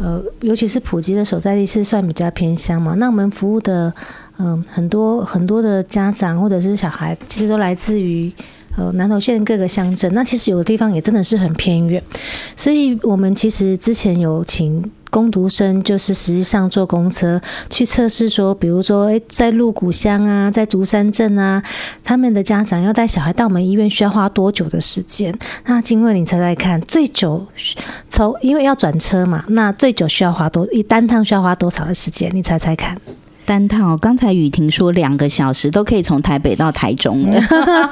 [0.00, 3.92] 呃，尤其是普及的所在地是算比较偏乡嘛，那我们服务的
[4.38, 8.32] 嗯、很多很多的家长或者是小孩，其实都来自于
[8.76, 12.02] 呃南投县各个乡镇，那其实有的地方也真的是很偏远，
[12.56, 14.90] 所以我们其实之前有请。
[15.14, 17.40] 工读生就是实际上坐公车
[17.70, 21.62] 去测试，说，比如说，诶，在鹿谷乡啊，在竹山镇啊，
[22.02, 25.32] 他们的家长要带小孩到我们医院需要花多久的时间？
[25.66, 27.46] 那经过，你猜猜看，最久
[28.08, 32.28] 从因为要转车嘛，那最久需要花多一单趟需要花多少的时间？
[32.34, 33.00] 你猜猜看。
[33.46, 37.40] 单趟，刚才雨婷说两个小时都可以从台北到台中了，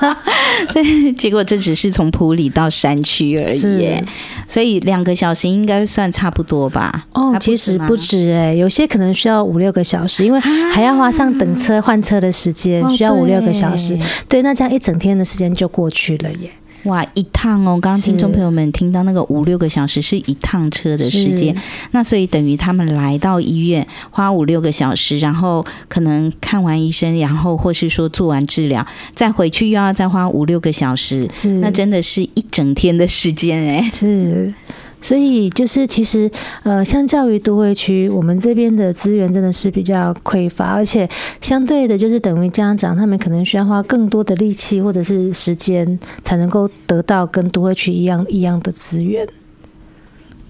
[0.72, 4.02] 对，结果这只是从埔里到山区而已，
[4.48, 7.06] 所以两个小时应该算差不多吧？
[7.12, 13.98] 哦，其实不止哎，有些可能需要五六个小时，因为还要花上等车换车的时间，需要五六个小时。
[14.28, 16.50] 对，那这样一整天的时间就过去了耶。
[16.84, 17.78] 哇，一趟哦！
[17.80, 21.56] 刚刚听众朋友们听到那个五六个小时是一趟车的时间，
[21.92, 31.28] 那所以等于他们来到医院花五六个小时，然后可能看完医生，然后或是说做完治疗，再回去又要再花五六个小时，
[31.60, 34.52] 那真的是一整天的时间哎，是。
[35.02, 36.30] 所以就是其实，
[36.62, 41.06] 呃，相较于都会区，我们这边的资源真的是比较匮乏，而且
[41.40, 49.26] 相对的，就是等于家长他们可能需要花更多的力气或者是时间，才能够得到跟都会区一样一样的资源。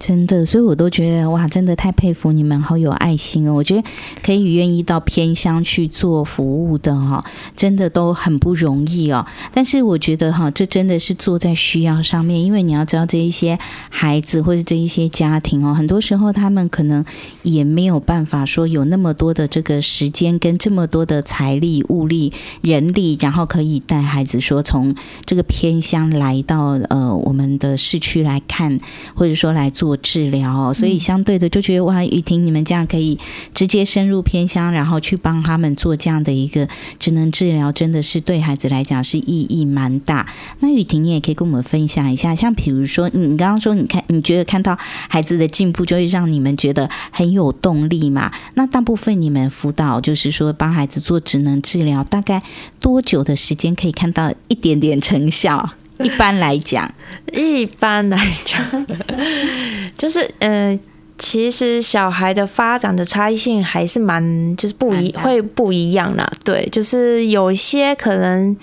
[0.03, 3.55] 真的，所以我都觉得哇，真的太佩服你们，好有爱心哦！
[3.55, 3.85] 我觉得
[4.21, 7.25] 可以愿意到偏乡去做服务的哈，
[7.55, 9.25] 真的都很不容易哦。
[9.55, 13.57] 但是我觉得哈，这真的是做在需要上面，因为你要知道这一些
[13.91, 17.05] 孩子或者这一些家庭哦，很多时候他们可能
[17.45, 24.93] 也没有办法说有那么多的这个时间跟这么多的财力、物力、人力，然后可以带孩子说从
[25.25, 28.81] 这个偏乡来到呃我们的市区来看，
[29.15, 29.92] 或者说来做。
[29.97, 33.19] 治疗哦，所以相对的就觉得哇，雨婷你们这样可以
[33.55, 36.69] 直接深入偏乡，然后去帮他们做这样的一个
[36.99, 40.27] 职能治疗，真的是对孩子来讲是意义蛮大。
[40.61, 44.77] 那雨婷，你也可以跟我们分享一下，像比如说你刚刚说，你看你觉得看到
[45.09, 48.31] 孩子的进步，就会让你们觉得很有动力嘛？
[48.55, 52.43] 那大部分你们辅导就是说帮孩子做职能治疗，大概
[52.81, 55.71] 多久的时间可以看到一点点成效？
[56.03, 56.93] 一般来讲，
[57.33, 58.87] 一般来讲，
[59.97, 60.79] 就是呃，
[61.19, 66.29] 其实小孩的发展的差异性还是蛮，就是不一会不一样啦。
[66.43, 68.57] 对，就是有些可能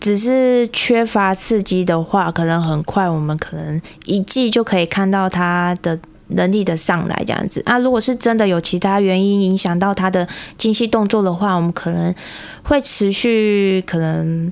[0.00, 5.98] 只是缺乏刺激的话，可能很快我们可能一季就可以看到他的
[6.28, 7.62] 能力的上来这样子。
[7.66, 10.26] 啊，如果是真的有其他原因影响到他的
[10.56, 12.14] 精细动作的话，我们可能
[12.62, 14.50] 会持续可能。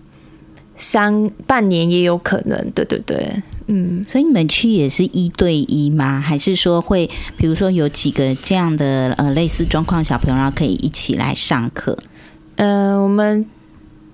[0.76, 6.20] 三半年也有可能，对对对，嗯，所以你们去也是一对一吗？
[6.20, 11.96] 还是说会，比如说有几个这样的呃类似状况小朋友，然后可以一起来上课？
[12.56, 13.46] 呃，我们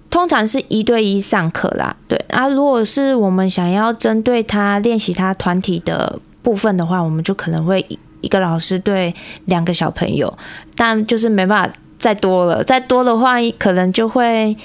[0.08, 2.48] 通常是一对一上课啦，对啊。
[2.48, 7.84] 如果是我们想要针对他练习他团体的部分的话，我们就可能会
[8.20, 9.12] 一个老师对
[9.46, 10.32] 两个小朋友，
[10.76, 14.56] 但就是没办法再多了，再多的话可能就会。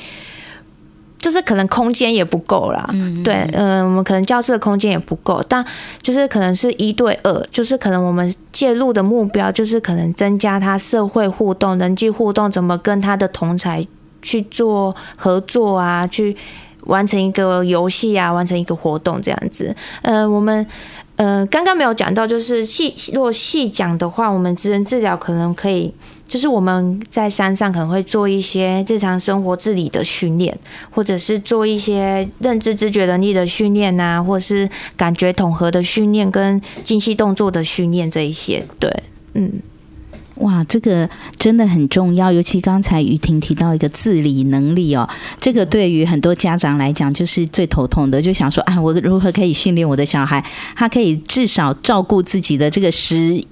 [1.20, 5.66] 就是可能空间也不够啦，嗯，对，嗯、呃，我们可能教室的空间也不够，但
[6.02, 13.86] 就是可能是一对二，就是可能我们介入的目标就是可能增加他社会互动、人际互动，怎么跟他的同才
[14.22, 16.36] 去做合作啊，去
[16.84, 19.76] 完成一个游戏啊，完成一个活动这样子。
[20.04, 20.66] 呃，我们
[21.18, 25.94] 呃刚刚没有讲到，就是细若细讲的话，我们职能治疗可能可以。
[26.28, 30.58] 就是我们在山上可能会做一些日常生活自理的训练，
[30.92, 38.62] 或者是做一些认知知觉能力的训练啊，或者是感觉统合的训练跟精细动作的训练这一些。
[38.78, 38.92] 对，
[39.36, 39.50] 嗯，
[40.40, 45.08] 哇，这个真的很重要，尤其刚才雨婷提到一个自理能力哦，
[45.40, 50.44] 这个对于很多家长来讲就是最头痛的，就想说啊，我如何可以训练我的小孩，
[50.76, 53.44] 他可以至少照顾自己的这个食。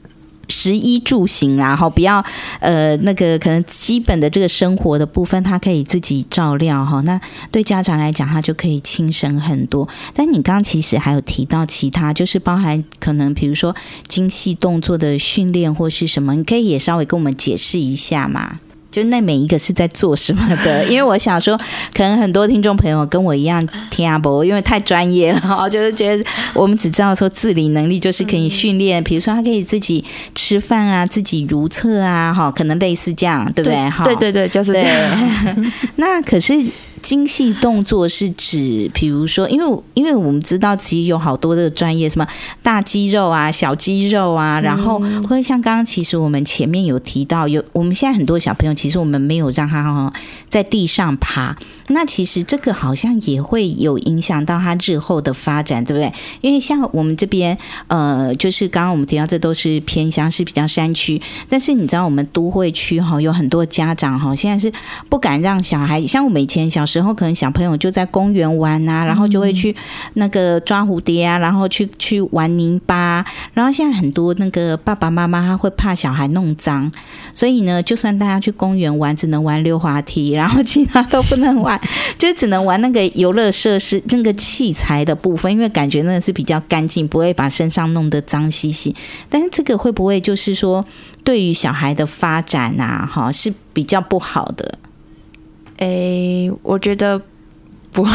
[0.49, 2.23] 食衣住行，然后不要
[2.59, 7.01] 呃那个可能基本的这个生活的部分，他可以自己照料哈。
[7.01, 7.19] 那
[7.51, 9.87] 对家长来讲，他就可以轻省很多。
[10.13, 13.75] 但你刚刚其实还有提到其他，就是包含可能比如说
[14.07, 18.59] 精细动作的训练或是什么，你可以也稍微跟我们解释一下吗？
[18.95, 20.83] 就那每一个是在做什么的？
[20.87, 21.57] 因为我想说，
[21.93, 26.23] 可能很多听众朋友跟我一样听阿伯，因为太专业了哈， 就是觉得
[26.53, 33.89] 我们只知道说自理能力就是可以训练，比如说他可以自己吃饭啊，自己如厕啊，哈，可能类似这样，对不对？
[33.89, 35.71] 哈，对对对，就是这样。
[35.97, 36.53] 那可是。
[37.05, 42.25] 精细动作是指，比如说，因为因为我们知道，其实有好多的专业，什么
[42.63, 44.97] 大肌肉啊、小肌肉啊，然后
[45.29, 50.11] 或者像刚刚，其实我们前面有提到，有我们现在很多小朋友，其实我们没有让他
[50.49, 51.55] 在地上爬。
[51.89, 56.11] 那其实这个好像也会有影响到他日后的发展，对不对？
[56.41, 61.21] 因为像我们这边，呃，就是刚刚我们提到这都是偏乡，是比较山区。
[61.47, 64.73] 但是你知道，我们都会区哈，有很多家长哈，现在是
[65.07, 69.75] 不敢让小孩，像我们以前小时候，可能小朋友就在公园玩啊，然后就会去
[70.13, 73.25] 那个抓蝴蝶啊，然后去去玩泥巴。
[73.53, 76.91] 然后现在很多那个爸爸妈妈他会怕小孩弄脏，
[77.33, 81.79] 所以呢，就算大家去公园玩，只能玩溜滑梯， 然后其他都不能玩。
[82.17, 88.95] 就只能玩那个游乐设施，那个器材的部分，因为感觉那个是比较干净，不会把身上弄得脏兮兮。
[89.29, 90.83] 但是这个会不会就是说，
[91.23, 94.77] 对于小孩的发展啊，哈，是比较不好的？
[95.77, 97.21] 诶，我觉得
[97.91, 98.11] 不会，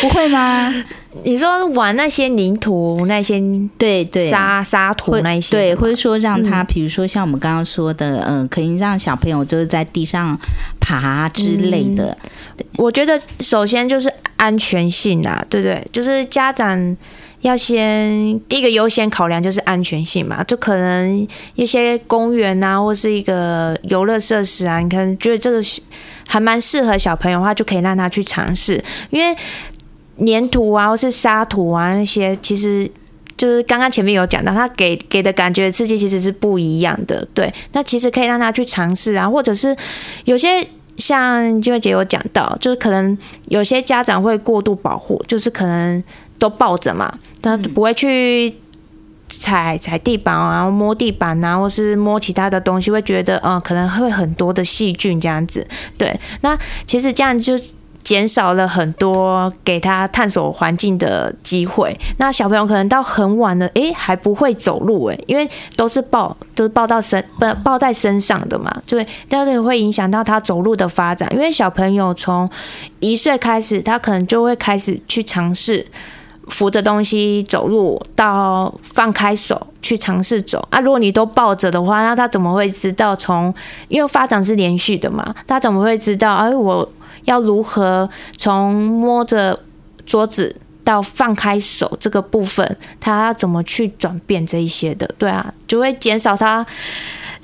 [0.00, 0.72] 不会吗？
[1.22, 3.40] 你说玩那些泥土，那些
[3.78, 10.36] 对对沙沙土那些，对，或者说让他，比如说像我们刚刚说的，嗯、呃，可以让小朋友就是在地上
[10.80, 12.16] 爬之类的。
[12.58, 15.86] 嗯、我觉得首先就是安全性啊，对不对？
[15.92, 16.96] 就是家长
[17.44, 25.60] 要先第一个优先考量就是安全性嘛，就可能一些公园啊，或是一个游乐设施啊，你可能觉得这个
[26.26, 29.36] 还蛮适合小朋友的话，就可以让他去尝试，因为。
[30.24, 32.88] 粘土啊，或是沙土啊，那些其实
[33.36, 37.26] 就是刚刚前面有讲到，他给给的感觉刺激其实是不一样的。
[37.34, 39.76] 对，那其实可以让他去尝试啊，或者是
[40.24, 40.64] 有些
[40.96, 43.18] 像金惠姐有讲到，就是可能
[43.48, 46.00] 有些家长会过度保护，就是可能
[46.38, 47.12] 都抱着嘛，
[47.44, 48.52] 他不会去
[49.28, 55.66] 踩踩地板啊，摸地板啊，或是摸其他的东西，会觉得嗯，可能会很多的细菌这样子。
[55.98, 57.58] 对，那其实这样就。
[58.04, 61.98] 减少了很多给他探索环境的机会。
[62.18, 71.26] 那小朋友可能到很晚了，诶，还不会走路，诶，因为都是抱，都是抱到身，不抱在身上的嘛，对，但是会影响到他走路的发展。
[71.32, 72.46] 因为小朋友从
[73.00, 75.86] 一岁开始，他可能就会开始去尝试
[76.48, 80.66] 扶着东西走路，到放开手去尝试走。
[80.70, 83.54] 啊，如果你都抱着的话，那他怎么会知道从？
[83.88, 86.34] 因为发展是连续的嘛，他怎么会知道？
[86.34, 86.88] 哎，我。
[87.24, 89.58] 要如何从摸着
[90.04, 95.08] 桌子到放开手这个部分，他要怎么去转变这一些的？
[95.16, 96.66] 对啊，就会减少他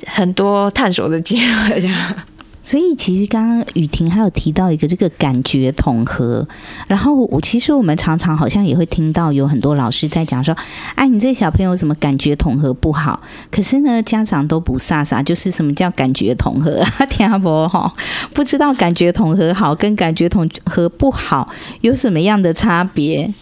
[0.06, 1.80] 很多探索的机会。
[1.80, 2.14] 这样。
[2.62, 6.46] 所以其实刚刚雨婷还有提到一个这个感觉统合，
[6.86, 10.54] 然后我其实我们常常好像也会听到有很多老师在讲说，
[10.94, 13.20] 哎，你这小朋友什么感觉统合不好？
[13.50, 17.06] 可是呢，家长都不傻傻，就是什么叫感觉统合 啊？
[17.06, 17.92] 听不哈？
[18.34, 21.48] 不知道感觉统合好跟感觉统合不好
[21.80, 23.32] 有什么样的差别？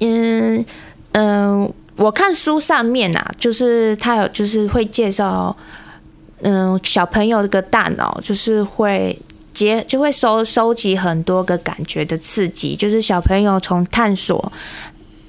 [0.00, 0.64] 嗯
[1.12, 5.54] 嗯、呃，我看书上面啊，就是他有就是会介绍。
[6.42, 9.18] 嗯，小朋友这个大脑就是会
[9.54, 14.52] 结，就会收收集很多个感觉的刺激，就是小朋友从探索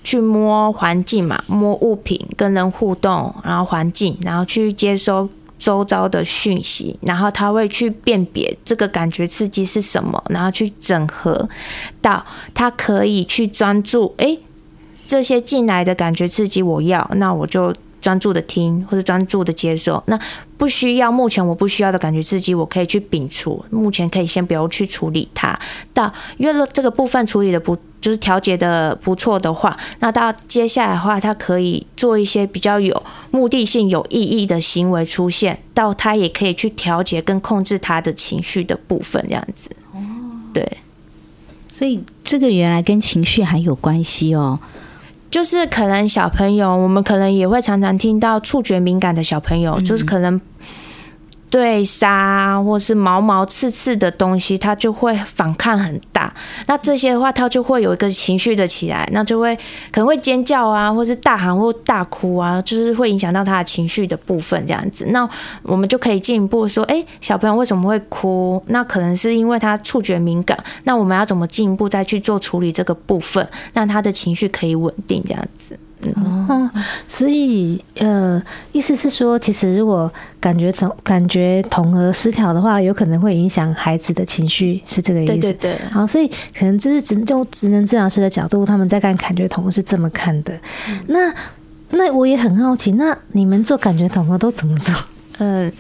[0.04, 11.48] 去摸环境嘛，摸物品跟人互动，然后环境，然后去接收周遭的讯息，然后他会去辨别这个感觉刺激是什么，然后去整合
[12.02, 14.38] 到他可以去专注，诶，
[15.06, 17.74] 这些进来的感觉刺激我要，那我就。
[18.08, 20.02] 专注的听或者专注的接受。
[20.08, 20.18] 那
[20.58, 23.62] 不需要，目前我不需要的感觉刺激，我可以去摒除。
[23.70, 25.60] 目前可以先不要去处理它。
[25.94, 35.60] 到因为这个部分处理的不就是调节的不错的话，那到接下来的话，他可以做一些比较有目的性、有意义的行为出现。
[35.74, 39.70] 到他也可以去调节跟控制他的情绪的部分，这样子。
[39.92, 40.00] 哦，
[40.54, 40.78] 对。
[41.74, 44.58] 所以这个原来跟情绪还有关系哦。
[45.38, 50.42] 就是可能小朋友，我们可能也会常常听到触觉敏感的小朋友，就是可能。
[51.50, 56.34] 对沙或是毛毛刺刺的东西，它就会反抗很大。
[56.68, 59.56] 那这些的话，它就会有一个情绪的起来，那就会
[59.92, 65.06] 可能会尖叫啊，或是大喊或大哭啊，就是会影响到他的情绪的部分这样子。
[65.12, 65.28] 那
[65.64, 68.62] 我们就可以进一步说，哎，小朋友为什么会哭？
[68.68, 70.58] 那可能是因为他触觉敏感。
[70.84, 75.80] 那我们要怎么进一步再去做处理这个部分，让他的情绪可以稳定这样子。
[76.16, 76.70] 哦，
[77.08, 78.42] 所以呃，
[78.72, 85.34] 意思是说，其实如果感觉统感觉统合失调的话，有可能会影响孩子的情绪，是这个意思。
[85.34, 85.80] 对对对。
[85.92, 86.28] 好，所以
[86.58, 90.54] 可能这是只用职能治疗师的角度，他们在看感觉统合是这么看的。
[90.90, 91.34] 嗯、那
[91.90, 94.94] 那我也很好奇，那你们做感觉统合都怎么做？
[95.40, 95.72] 嗯，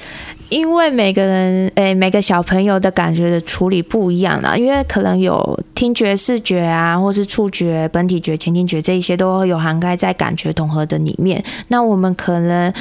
[0.49, 11.43] 因为每个人诶、每个小朋友的感觉的处理不一样啦，因为可能有听觉、视觉啊，或是触觉、本体觉、前庭觉这一些都会有涵盖在感觉统合的里面。
[11.69, 12.71] 那我们可能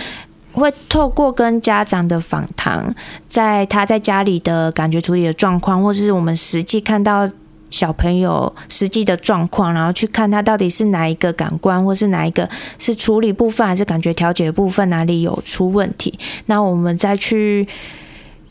[0.52, 2.94] 会透过跟家长的访谈，
[3.28, 7.28] 在他在家里的感觉处理的状况，或是我们实际看到。
[7.68, 12.48] 小朋友实际的状况，然后去看他到底是哪一个感官，或是哪一个
[12.78, 16.16] 是处理部分，还是感觉调节部分哪里有出问题？
[16.46, 17.66] 那我们再去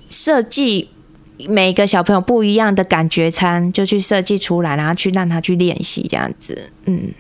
[0.09, 0.89] 设计
[1.47, 6.70] 每个小朋友不一样的感觉餐，就去设计出来，然后去让他去练习这样子。
[6.86, 7.11] 嗯，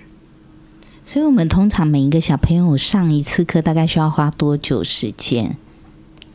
[1.05, 5.55] 所以我们通常每一个小朋友上一次课大概需要花多久时间？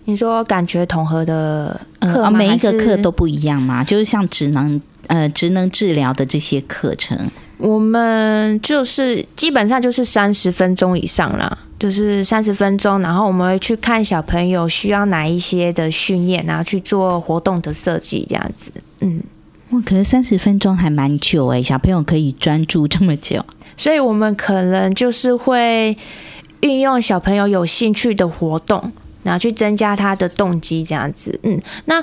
[0.07, 3.85] 你说感觉统合的课每一个课都不一样吗？
[3.85, 4.81] 就是像职能。
[5.11, 7.19] 呃，职能治疗的这些课程，
[7.59, 18.71] 我们就是基本上就是三十分钟以上啦，就是三十分钟，然后我们会去看小朋友需要哪一些的训练，然后去做活动的设计，这样子。
[19.01, 19.21] 嗯，
[19.71, 23.45] 哇，可是三十分钟还蛮久诶，小朋友可以专注这么久，
[23.77, 25.99] 所以我们可能就是会
[26.61, 28.93] 运用小朋友有兴趣的活动，
[29.25, 31.37] 然后去增加他的动机，这样子。
[31.43, 32.01] 嗯，那。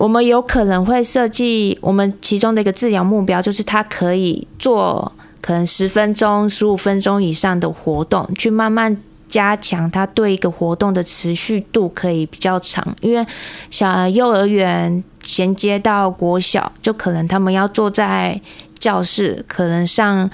[0.00, 8.96] 我们有可能会设计我们其中的一个治疗目标，就是他可以做可能十分钟、十五分钟以上的活动，去慢慢
[9.28, 12.96] 加强他对一个活动的持续度，可以比较长。
[13.02, 13.26] 因为
[13.68, 18.40] 小幼儿园衔接到国小，就可能他们要坐在
[18.78, 20.30] 教室，可能上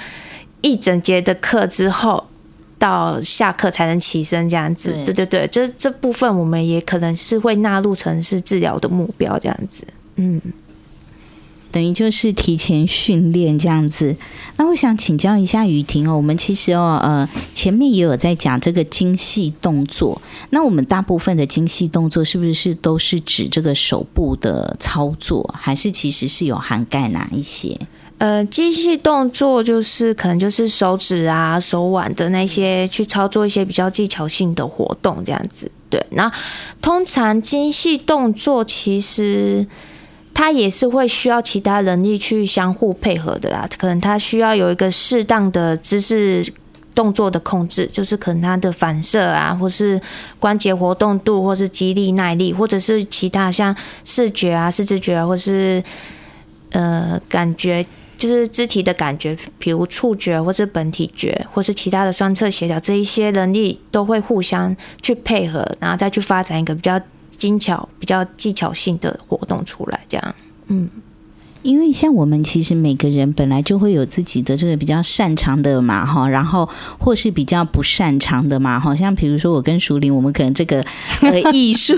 [0.60, 2.22] 一整节的课之后。
[2.78, 5.14] 到下课才能起身这样子，对。
[5.14, 10.40] 对对，这这部分我们也可能是会纳入成是治疗的目标这样子，嗯，
[11.72, 14.14] 等于就是提前训练这样子。
[14.58, 20.20] 那我想请教一下雨婷哦，我们其实哦呃前面也有在讲这个精细动作，
[20.50, 27.78] 那我们大部分的精细动作是不是都是指这个手部的操作，还是其实是有涵盖哪一些？
[28.18, 35.70] 呃，精细动作就是可能就是手指啊、手腕的那些去操作一些比较技巧性的活动，这样子。
[35.90, 36.32] 对，那
[36.80, 39.66] 通常精细动作其实
[40.32, 43.68] 它也是会需要其他能力去相互配合的啦。
[43.76, 46.42] 可能它需要有一个适当的姿势
[46.94, 50.00] 动作的控制，就是可能它的反射啊，或是
[50.40, 55.84] 关节活动度，或是肌力耐力，或者是其他像视觉啊、视知觉啊，或是
[56.70, 57.84] 呃感觉。
[58.18, 67.00] 就是肢体的感觉，比如触觉，或是本体觉，或是其他的双侧协调，这一些能力都会互相去配合，然后再去发展一个比较
[67.30, 70.00] 精巧、比较技巧性的活动出来。
[70.08, 70.34] 这样，
[70.68, 70.88] 嗯，
[71.62, 80.82] 因为像我们其实每个人本来就会有自己的这个比较擅长的嘛，哈，然后或是比较不擅长的嘛，哈像比如说我跟熟林，我们可能这个
[81.20, 81.94] 呃 艺术。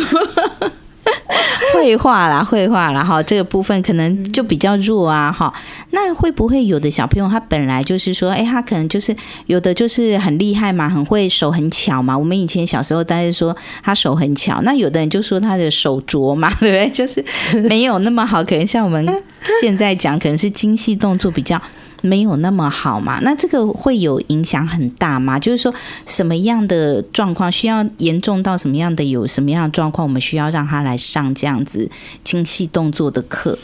[1.74, 5.52] 绘画啦，绘画啦，哈，这个部分可能就比较弱啊，哈。
[5.90, 9.14] 那会不会有的小朋友他本来就是说，哎，他可能就是
[9.46, 12.16] 有的就是很厉害嘛，很会手很巧嘛。
[12.16, 16.90] 我们以前小时候大家说他手很巧，那有的人就说他的手拙嘛， 对不对？
[16.90, 17.24] 就是
[17.68, 18.42] 没有那么好。
[18.44, 19.06] 可能像我们
[19.60, 21.60] 现在讲，可能是精细动作比较。
[22.02, 23.18] 没有那么好嘛？
[23.22, 25.38] 那这个会有影响很大吗？
[25.38, 25.74] 就是说
[26.06, 31.90] 什么样的状况需要严重到什么样的有什么样的状况，我们需要让他来上这样子
[32.22, 33.58] 精细动作的课？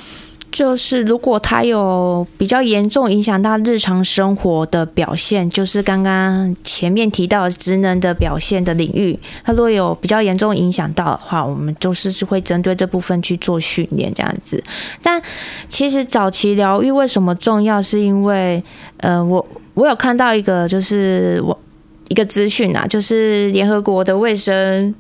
[0.55, 14.63] 就是如果他有比较严重影响到日常生活的表现，就是刚刚前面提到职能的表现的领域，他如果有比较严重影响到的话，我们就是会针对这部分去做训练这样子。
[15.03, 15.21] 但
[15.69, 17.83] 其实早期疗愈为什么重要？
[17.83, 18.63] 是因为
[18.99, 19.45] 呃，我
[19.75, 21.59] 我有看到一个就是我
[22.07, 24.95] 一个资讯啊，就是联合国的卫生。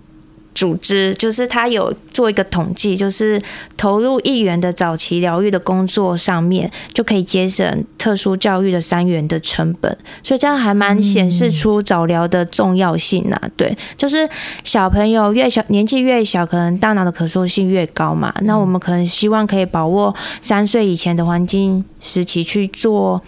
[0.54, 3.40] 组织就是他有做一个统计，就是
[3.76, 13.40] 投入一元的早期疗愈的工作上面，就可以节省特殊教育的三元的成本，所以这样还蛮显示出早疗的重要性呐。
[13.56, 14.28] 对，就是
[14.62, 18.32] 小朋友越小，年纪越小，可能大脑的可塑性越高嘛。
[18.42, 23.20] 那我们可能希望可以把握三岁以前的黄金时期去做。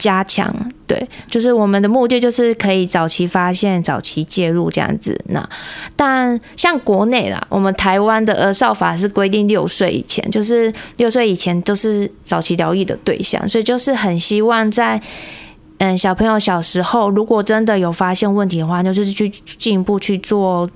[0.00, 0.50] 加强，
[0.86, 0.98] 对，
[1.28, 5.14] 就是我们的目的就是可以早期发现、早期介入这样子。
[5.26, 5.46] 那
[5.94, 14.98] 但像国内啦，我们台湾的儿少法是规定六岁以前，就是六岁以前都是早期疗愈的对象，所以就是很希望在
[15.76, 20.68] 嗯小朋友小时候，如果真的有发现问题的话，就是去进一步去做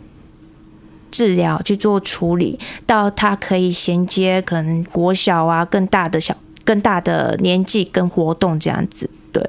[1.11, 6.37] 治疗、去做处理，到他可以衔接可能国小啊更大的小。
[6.65, 9.49] 更大的年纪跟活动这样子，对，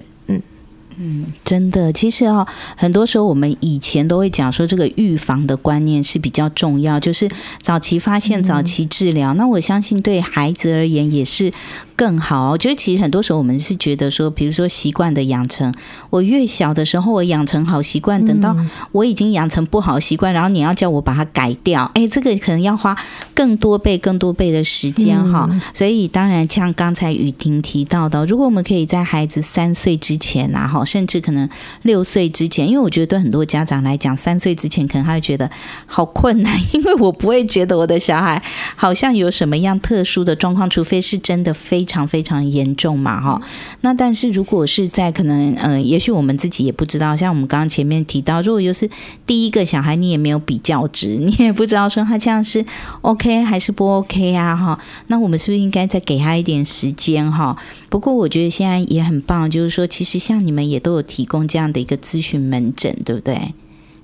[0.97, 7.29] 嗯嗯，真的，其实啊、哦，很多时候我们以前都会讲说，这个预防的观念是比较重要，就是
[7.61, 9.33] 早期发现、早期治疗。
[9.33, 11.51] 嗯、那我相信对孩子而言也是。
[11.97, 15.73] 更好，我觉得其实很多时候我们是觉得说，比如说习惯的养成，
[16.09, 18.53] 我越小的时候我养成好习惯，等到
[18.91, 22.93] 我已经养成不好习惯，然后你要叫我把它改掉，哎，这个可能要花
[23.33, 25.49] 更多倍、更多倍的时间哈。
[25.73, 31.49] 所以当然像刚才雨婷提到的，如果我们可以在孩子三岁之前啊，哈，甚至可能
[31.83, 35.49] 六岁之前，因为我觉得对很多家长来讲，三岁之前可能他会觉得
[35.86, 38.39] 好困难，因为我不会觉得我的小孩
[38.75, 41.83] 好像有什么样特殊的状况，除非是真的非。
[41.86, 43.39] 常非常严重嘛，哈。
[43.81, 47.15] 那但是如果是在可能，嗯、呃，也许我们自己也不知道。
[47.15, 48.89] 像我们刚刚前面提到，如果又是
[49.25, 52.65] 第一个小孩，你也没有比较值，你也不知道说他这样是
[53.01, 54.77] OK 还是不 OK 啊，哈。
[55.07, 57.55] 那我们是不是应该再给他一点时间，哈？
[57.88, 63.53] 不过我觉得现在也很棒，就是说，其实像你们也也都有提供这样的一个咨询门诊，对不对？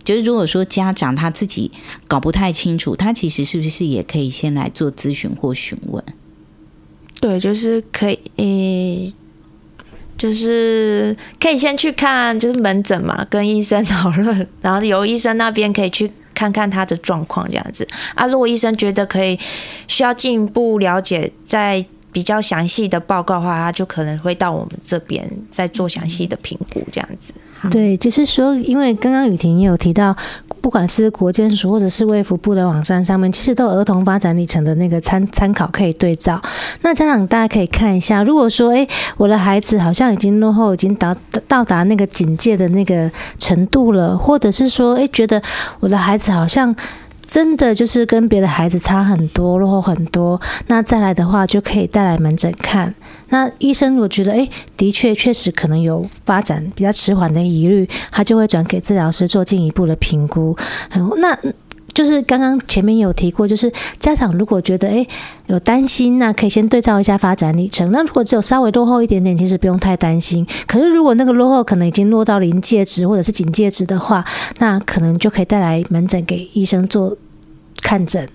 [0.04, 1.70] 就是如果说家长他自己
[2.08, 6.04] 搞不太清楚，他其实是不是也可以先来做咨询或询问？
[7.20, 9.14] 对，就是可以，诶，
[10.18, 18.26] 就是可以先去看，就是门诊嘛，跟医生讨论，然后由医生那边可以去看看他的状况这样子啊。
[18.26, 19.38] 如果医生觉得可以
[19.88, 27.34] 需要进一步了解，再比较详细的报告的话，他就可能会到我们这边再做详细的评估这样子。
[27.70, 30.16] 对，就是说，因为刚刚雨婷也有提到，
[30.62, 36.42] 不管是国健署或者是卫福部的网站上面，其实都有儿童发展历程的那个参参考可以对照。
[36.82, 41.16] 那家长大家可以看一下，如果说，哎，我的孩子好像已经落后，已经到
[41.48, 45.40] 到达那个警戒的那个程度了，或者是说，哎，觉得
[45.80, 46.76] 我的孩子好像。
[47.32, 50.38] 真的就是跟别的孩子差很多，落后很多。
[50.68, 52.94] 那再来的话，就可以带来门诊看。
[53.30, 60.54] 那医生我觉得，诶，的确确实可能有发展比较迟缓的疑虑，他就会转给治疗师做进一步的评估。
[61.20, 61.38] 那。
[62.04, 65.08] 就是刚刚前面有提过，就是家长如果觉得诶
[65.46, 67.92] 有担心，那可以先对照一下发展历程。
[67.92, 70.44] 那如果只有稍微落后一点点，其实不用太担心。
[70.66, 74.26] 可是如果那个落后可能已经落到临界值或者是警戒值的话，
[74.58, 77.16] 那可能就可以带来门诊给医生做
[77.84, 78.28] 看诊。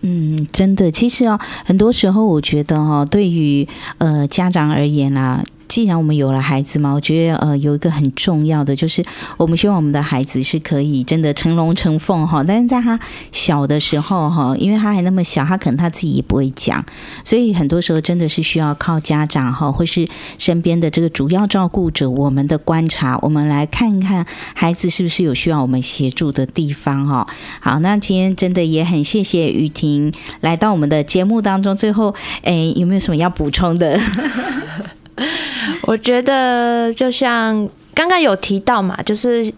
[0.00, 3.68] 嗯，真的，其实哦，很多时候我觉得哈，对于
[3.98, 5.44] 呃家长而言啦。
[5.70, 9.04] 既然我们有了孩子嘛，我觉得呃有一个很重要的就是，
[9.36, 12.42] 我们希望我们的孩子是可以真的成龙成凤哈。
[12.42, 12.98] 但是在他
[13.30, 16.84] 小的时候哈，因为他还那么小，他可能他自己也不会讲，
[17.22, 20.04] 所以很多时候真的是需要靠家长哈，或是
[20.38, 27.24] 身边的这个主要照顾者，我们的观察，我们来看一看孩子是不是有需要我们协助的地方哈。
[27.60, 32.12] 好，那今天真的也很谢谢雨婷来到我们的节目当中，最后
[32.42, 33.96] 诶有没有什么要补充的？
[35.82, 39.52] 我觉得就像刚刚有提到嘛，就是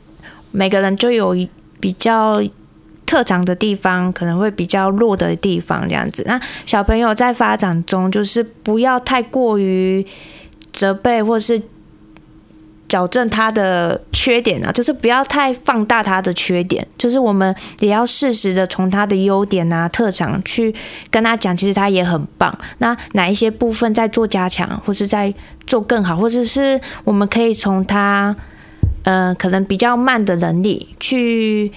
[0.50, 1.36] 每个人就有
[1.80, 2.42] 比较
[3.06, 6.22] 特长的地方，可能会比较弱的地方这样子。
[6.26, 10.06] 那小朋友在发展中，就是不要太过于
[10.72, 11.60] 责备或是。
[12.93, 20.74] 矫正他的缺点啊，就是不要太放大他的缺点，就是我们也要适时的从他的优点啊、特长去
[21.11, 22.55] 跟他讲，其实他也很棒。
[22.80, 25.32] 那哪一些部分在做加强，或是在
[25.66, 28.36] 做更好，或者是我们可以从他
[29.05, 31.72] 呃可能比较慢的能力去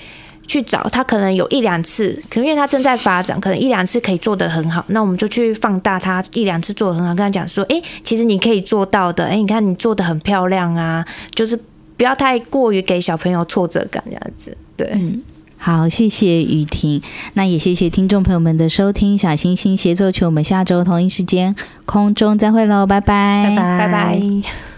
[0.47, 11.59] 去找他，可能有一两次，可能因为他正在发展，可能一两次可以做得很好，那我们就去放大他一两次做得很好，跟他讲说，哎、欸，其实你可以做到的，哎、欸，你看你做得很漂亮啊，就是
[11.97, 14.55] 不要太过于给小朋友挫折感这样子。
[14.77, 15.21] 对，嗯，
[15.57, 17.01] 好，谢谢雨婷，
[17.33, 24.74] 那也谢谢听众朋友们的收听，小星星协奏曲，我们下周同一时间空中再会喽，拜拜，拜拜，拜拜。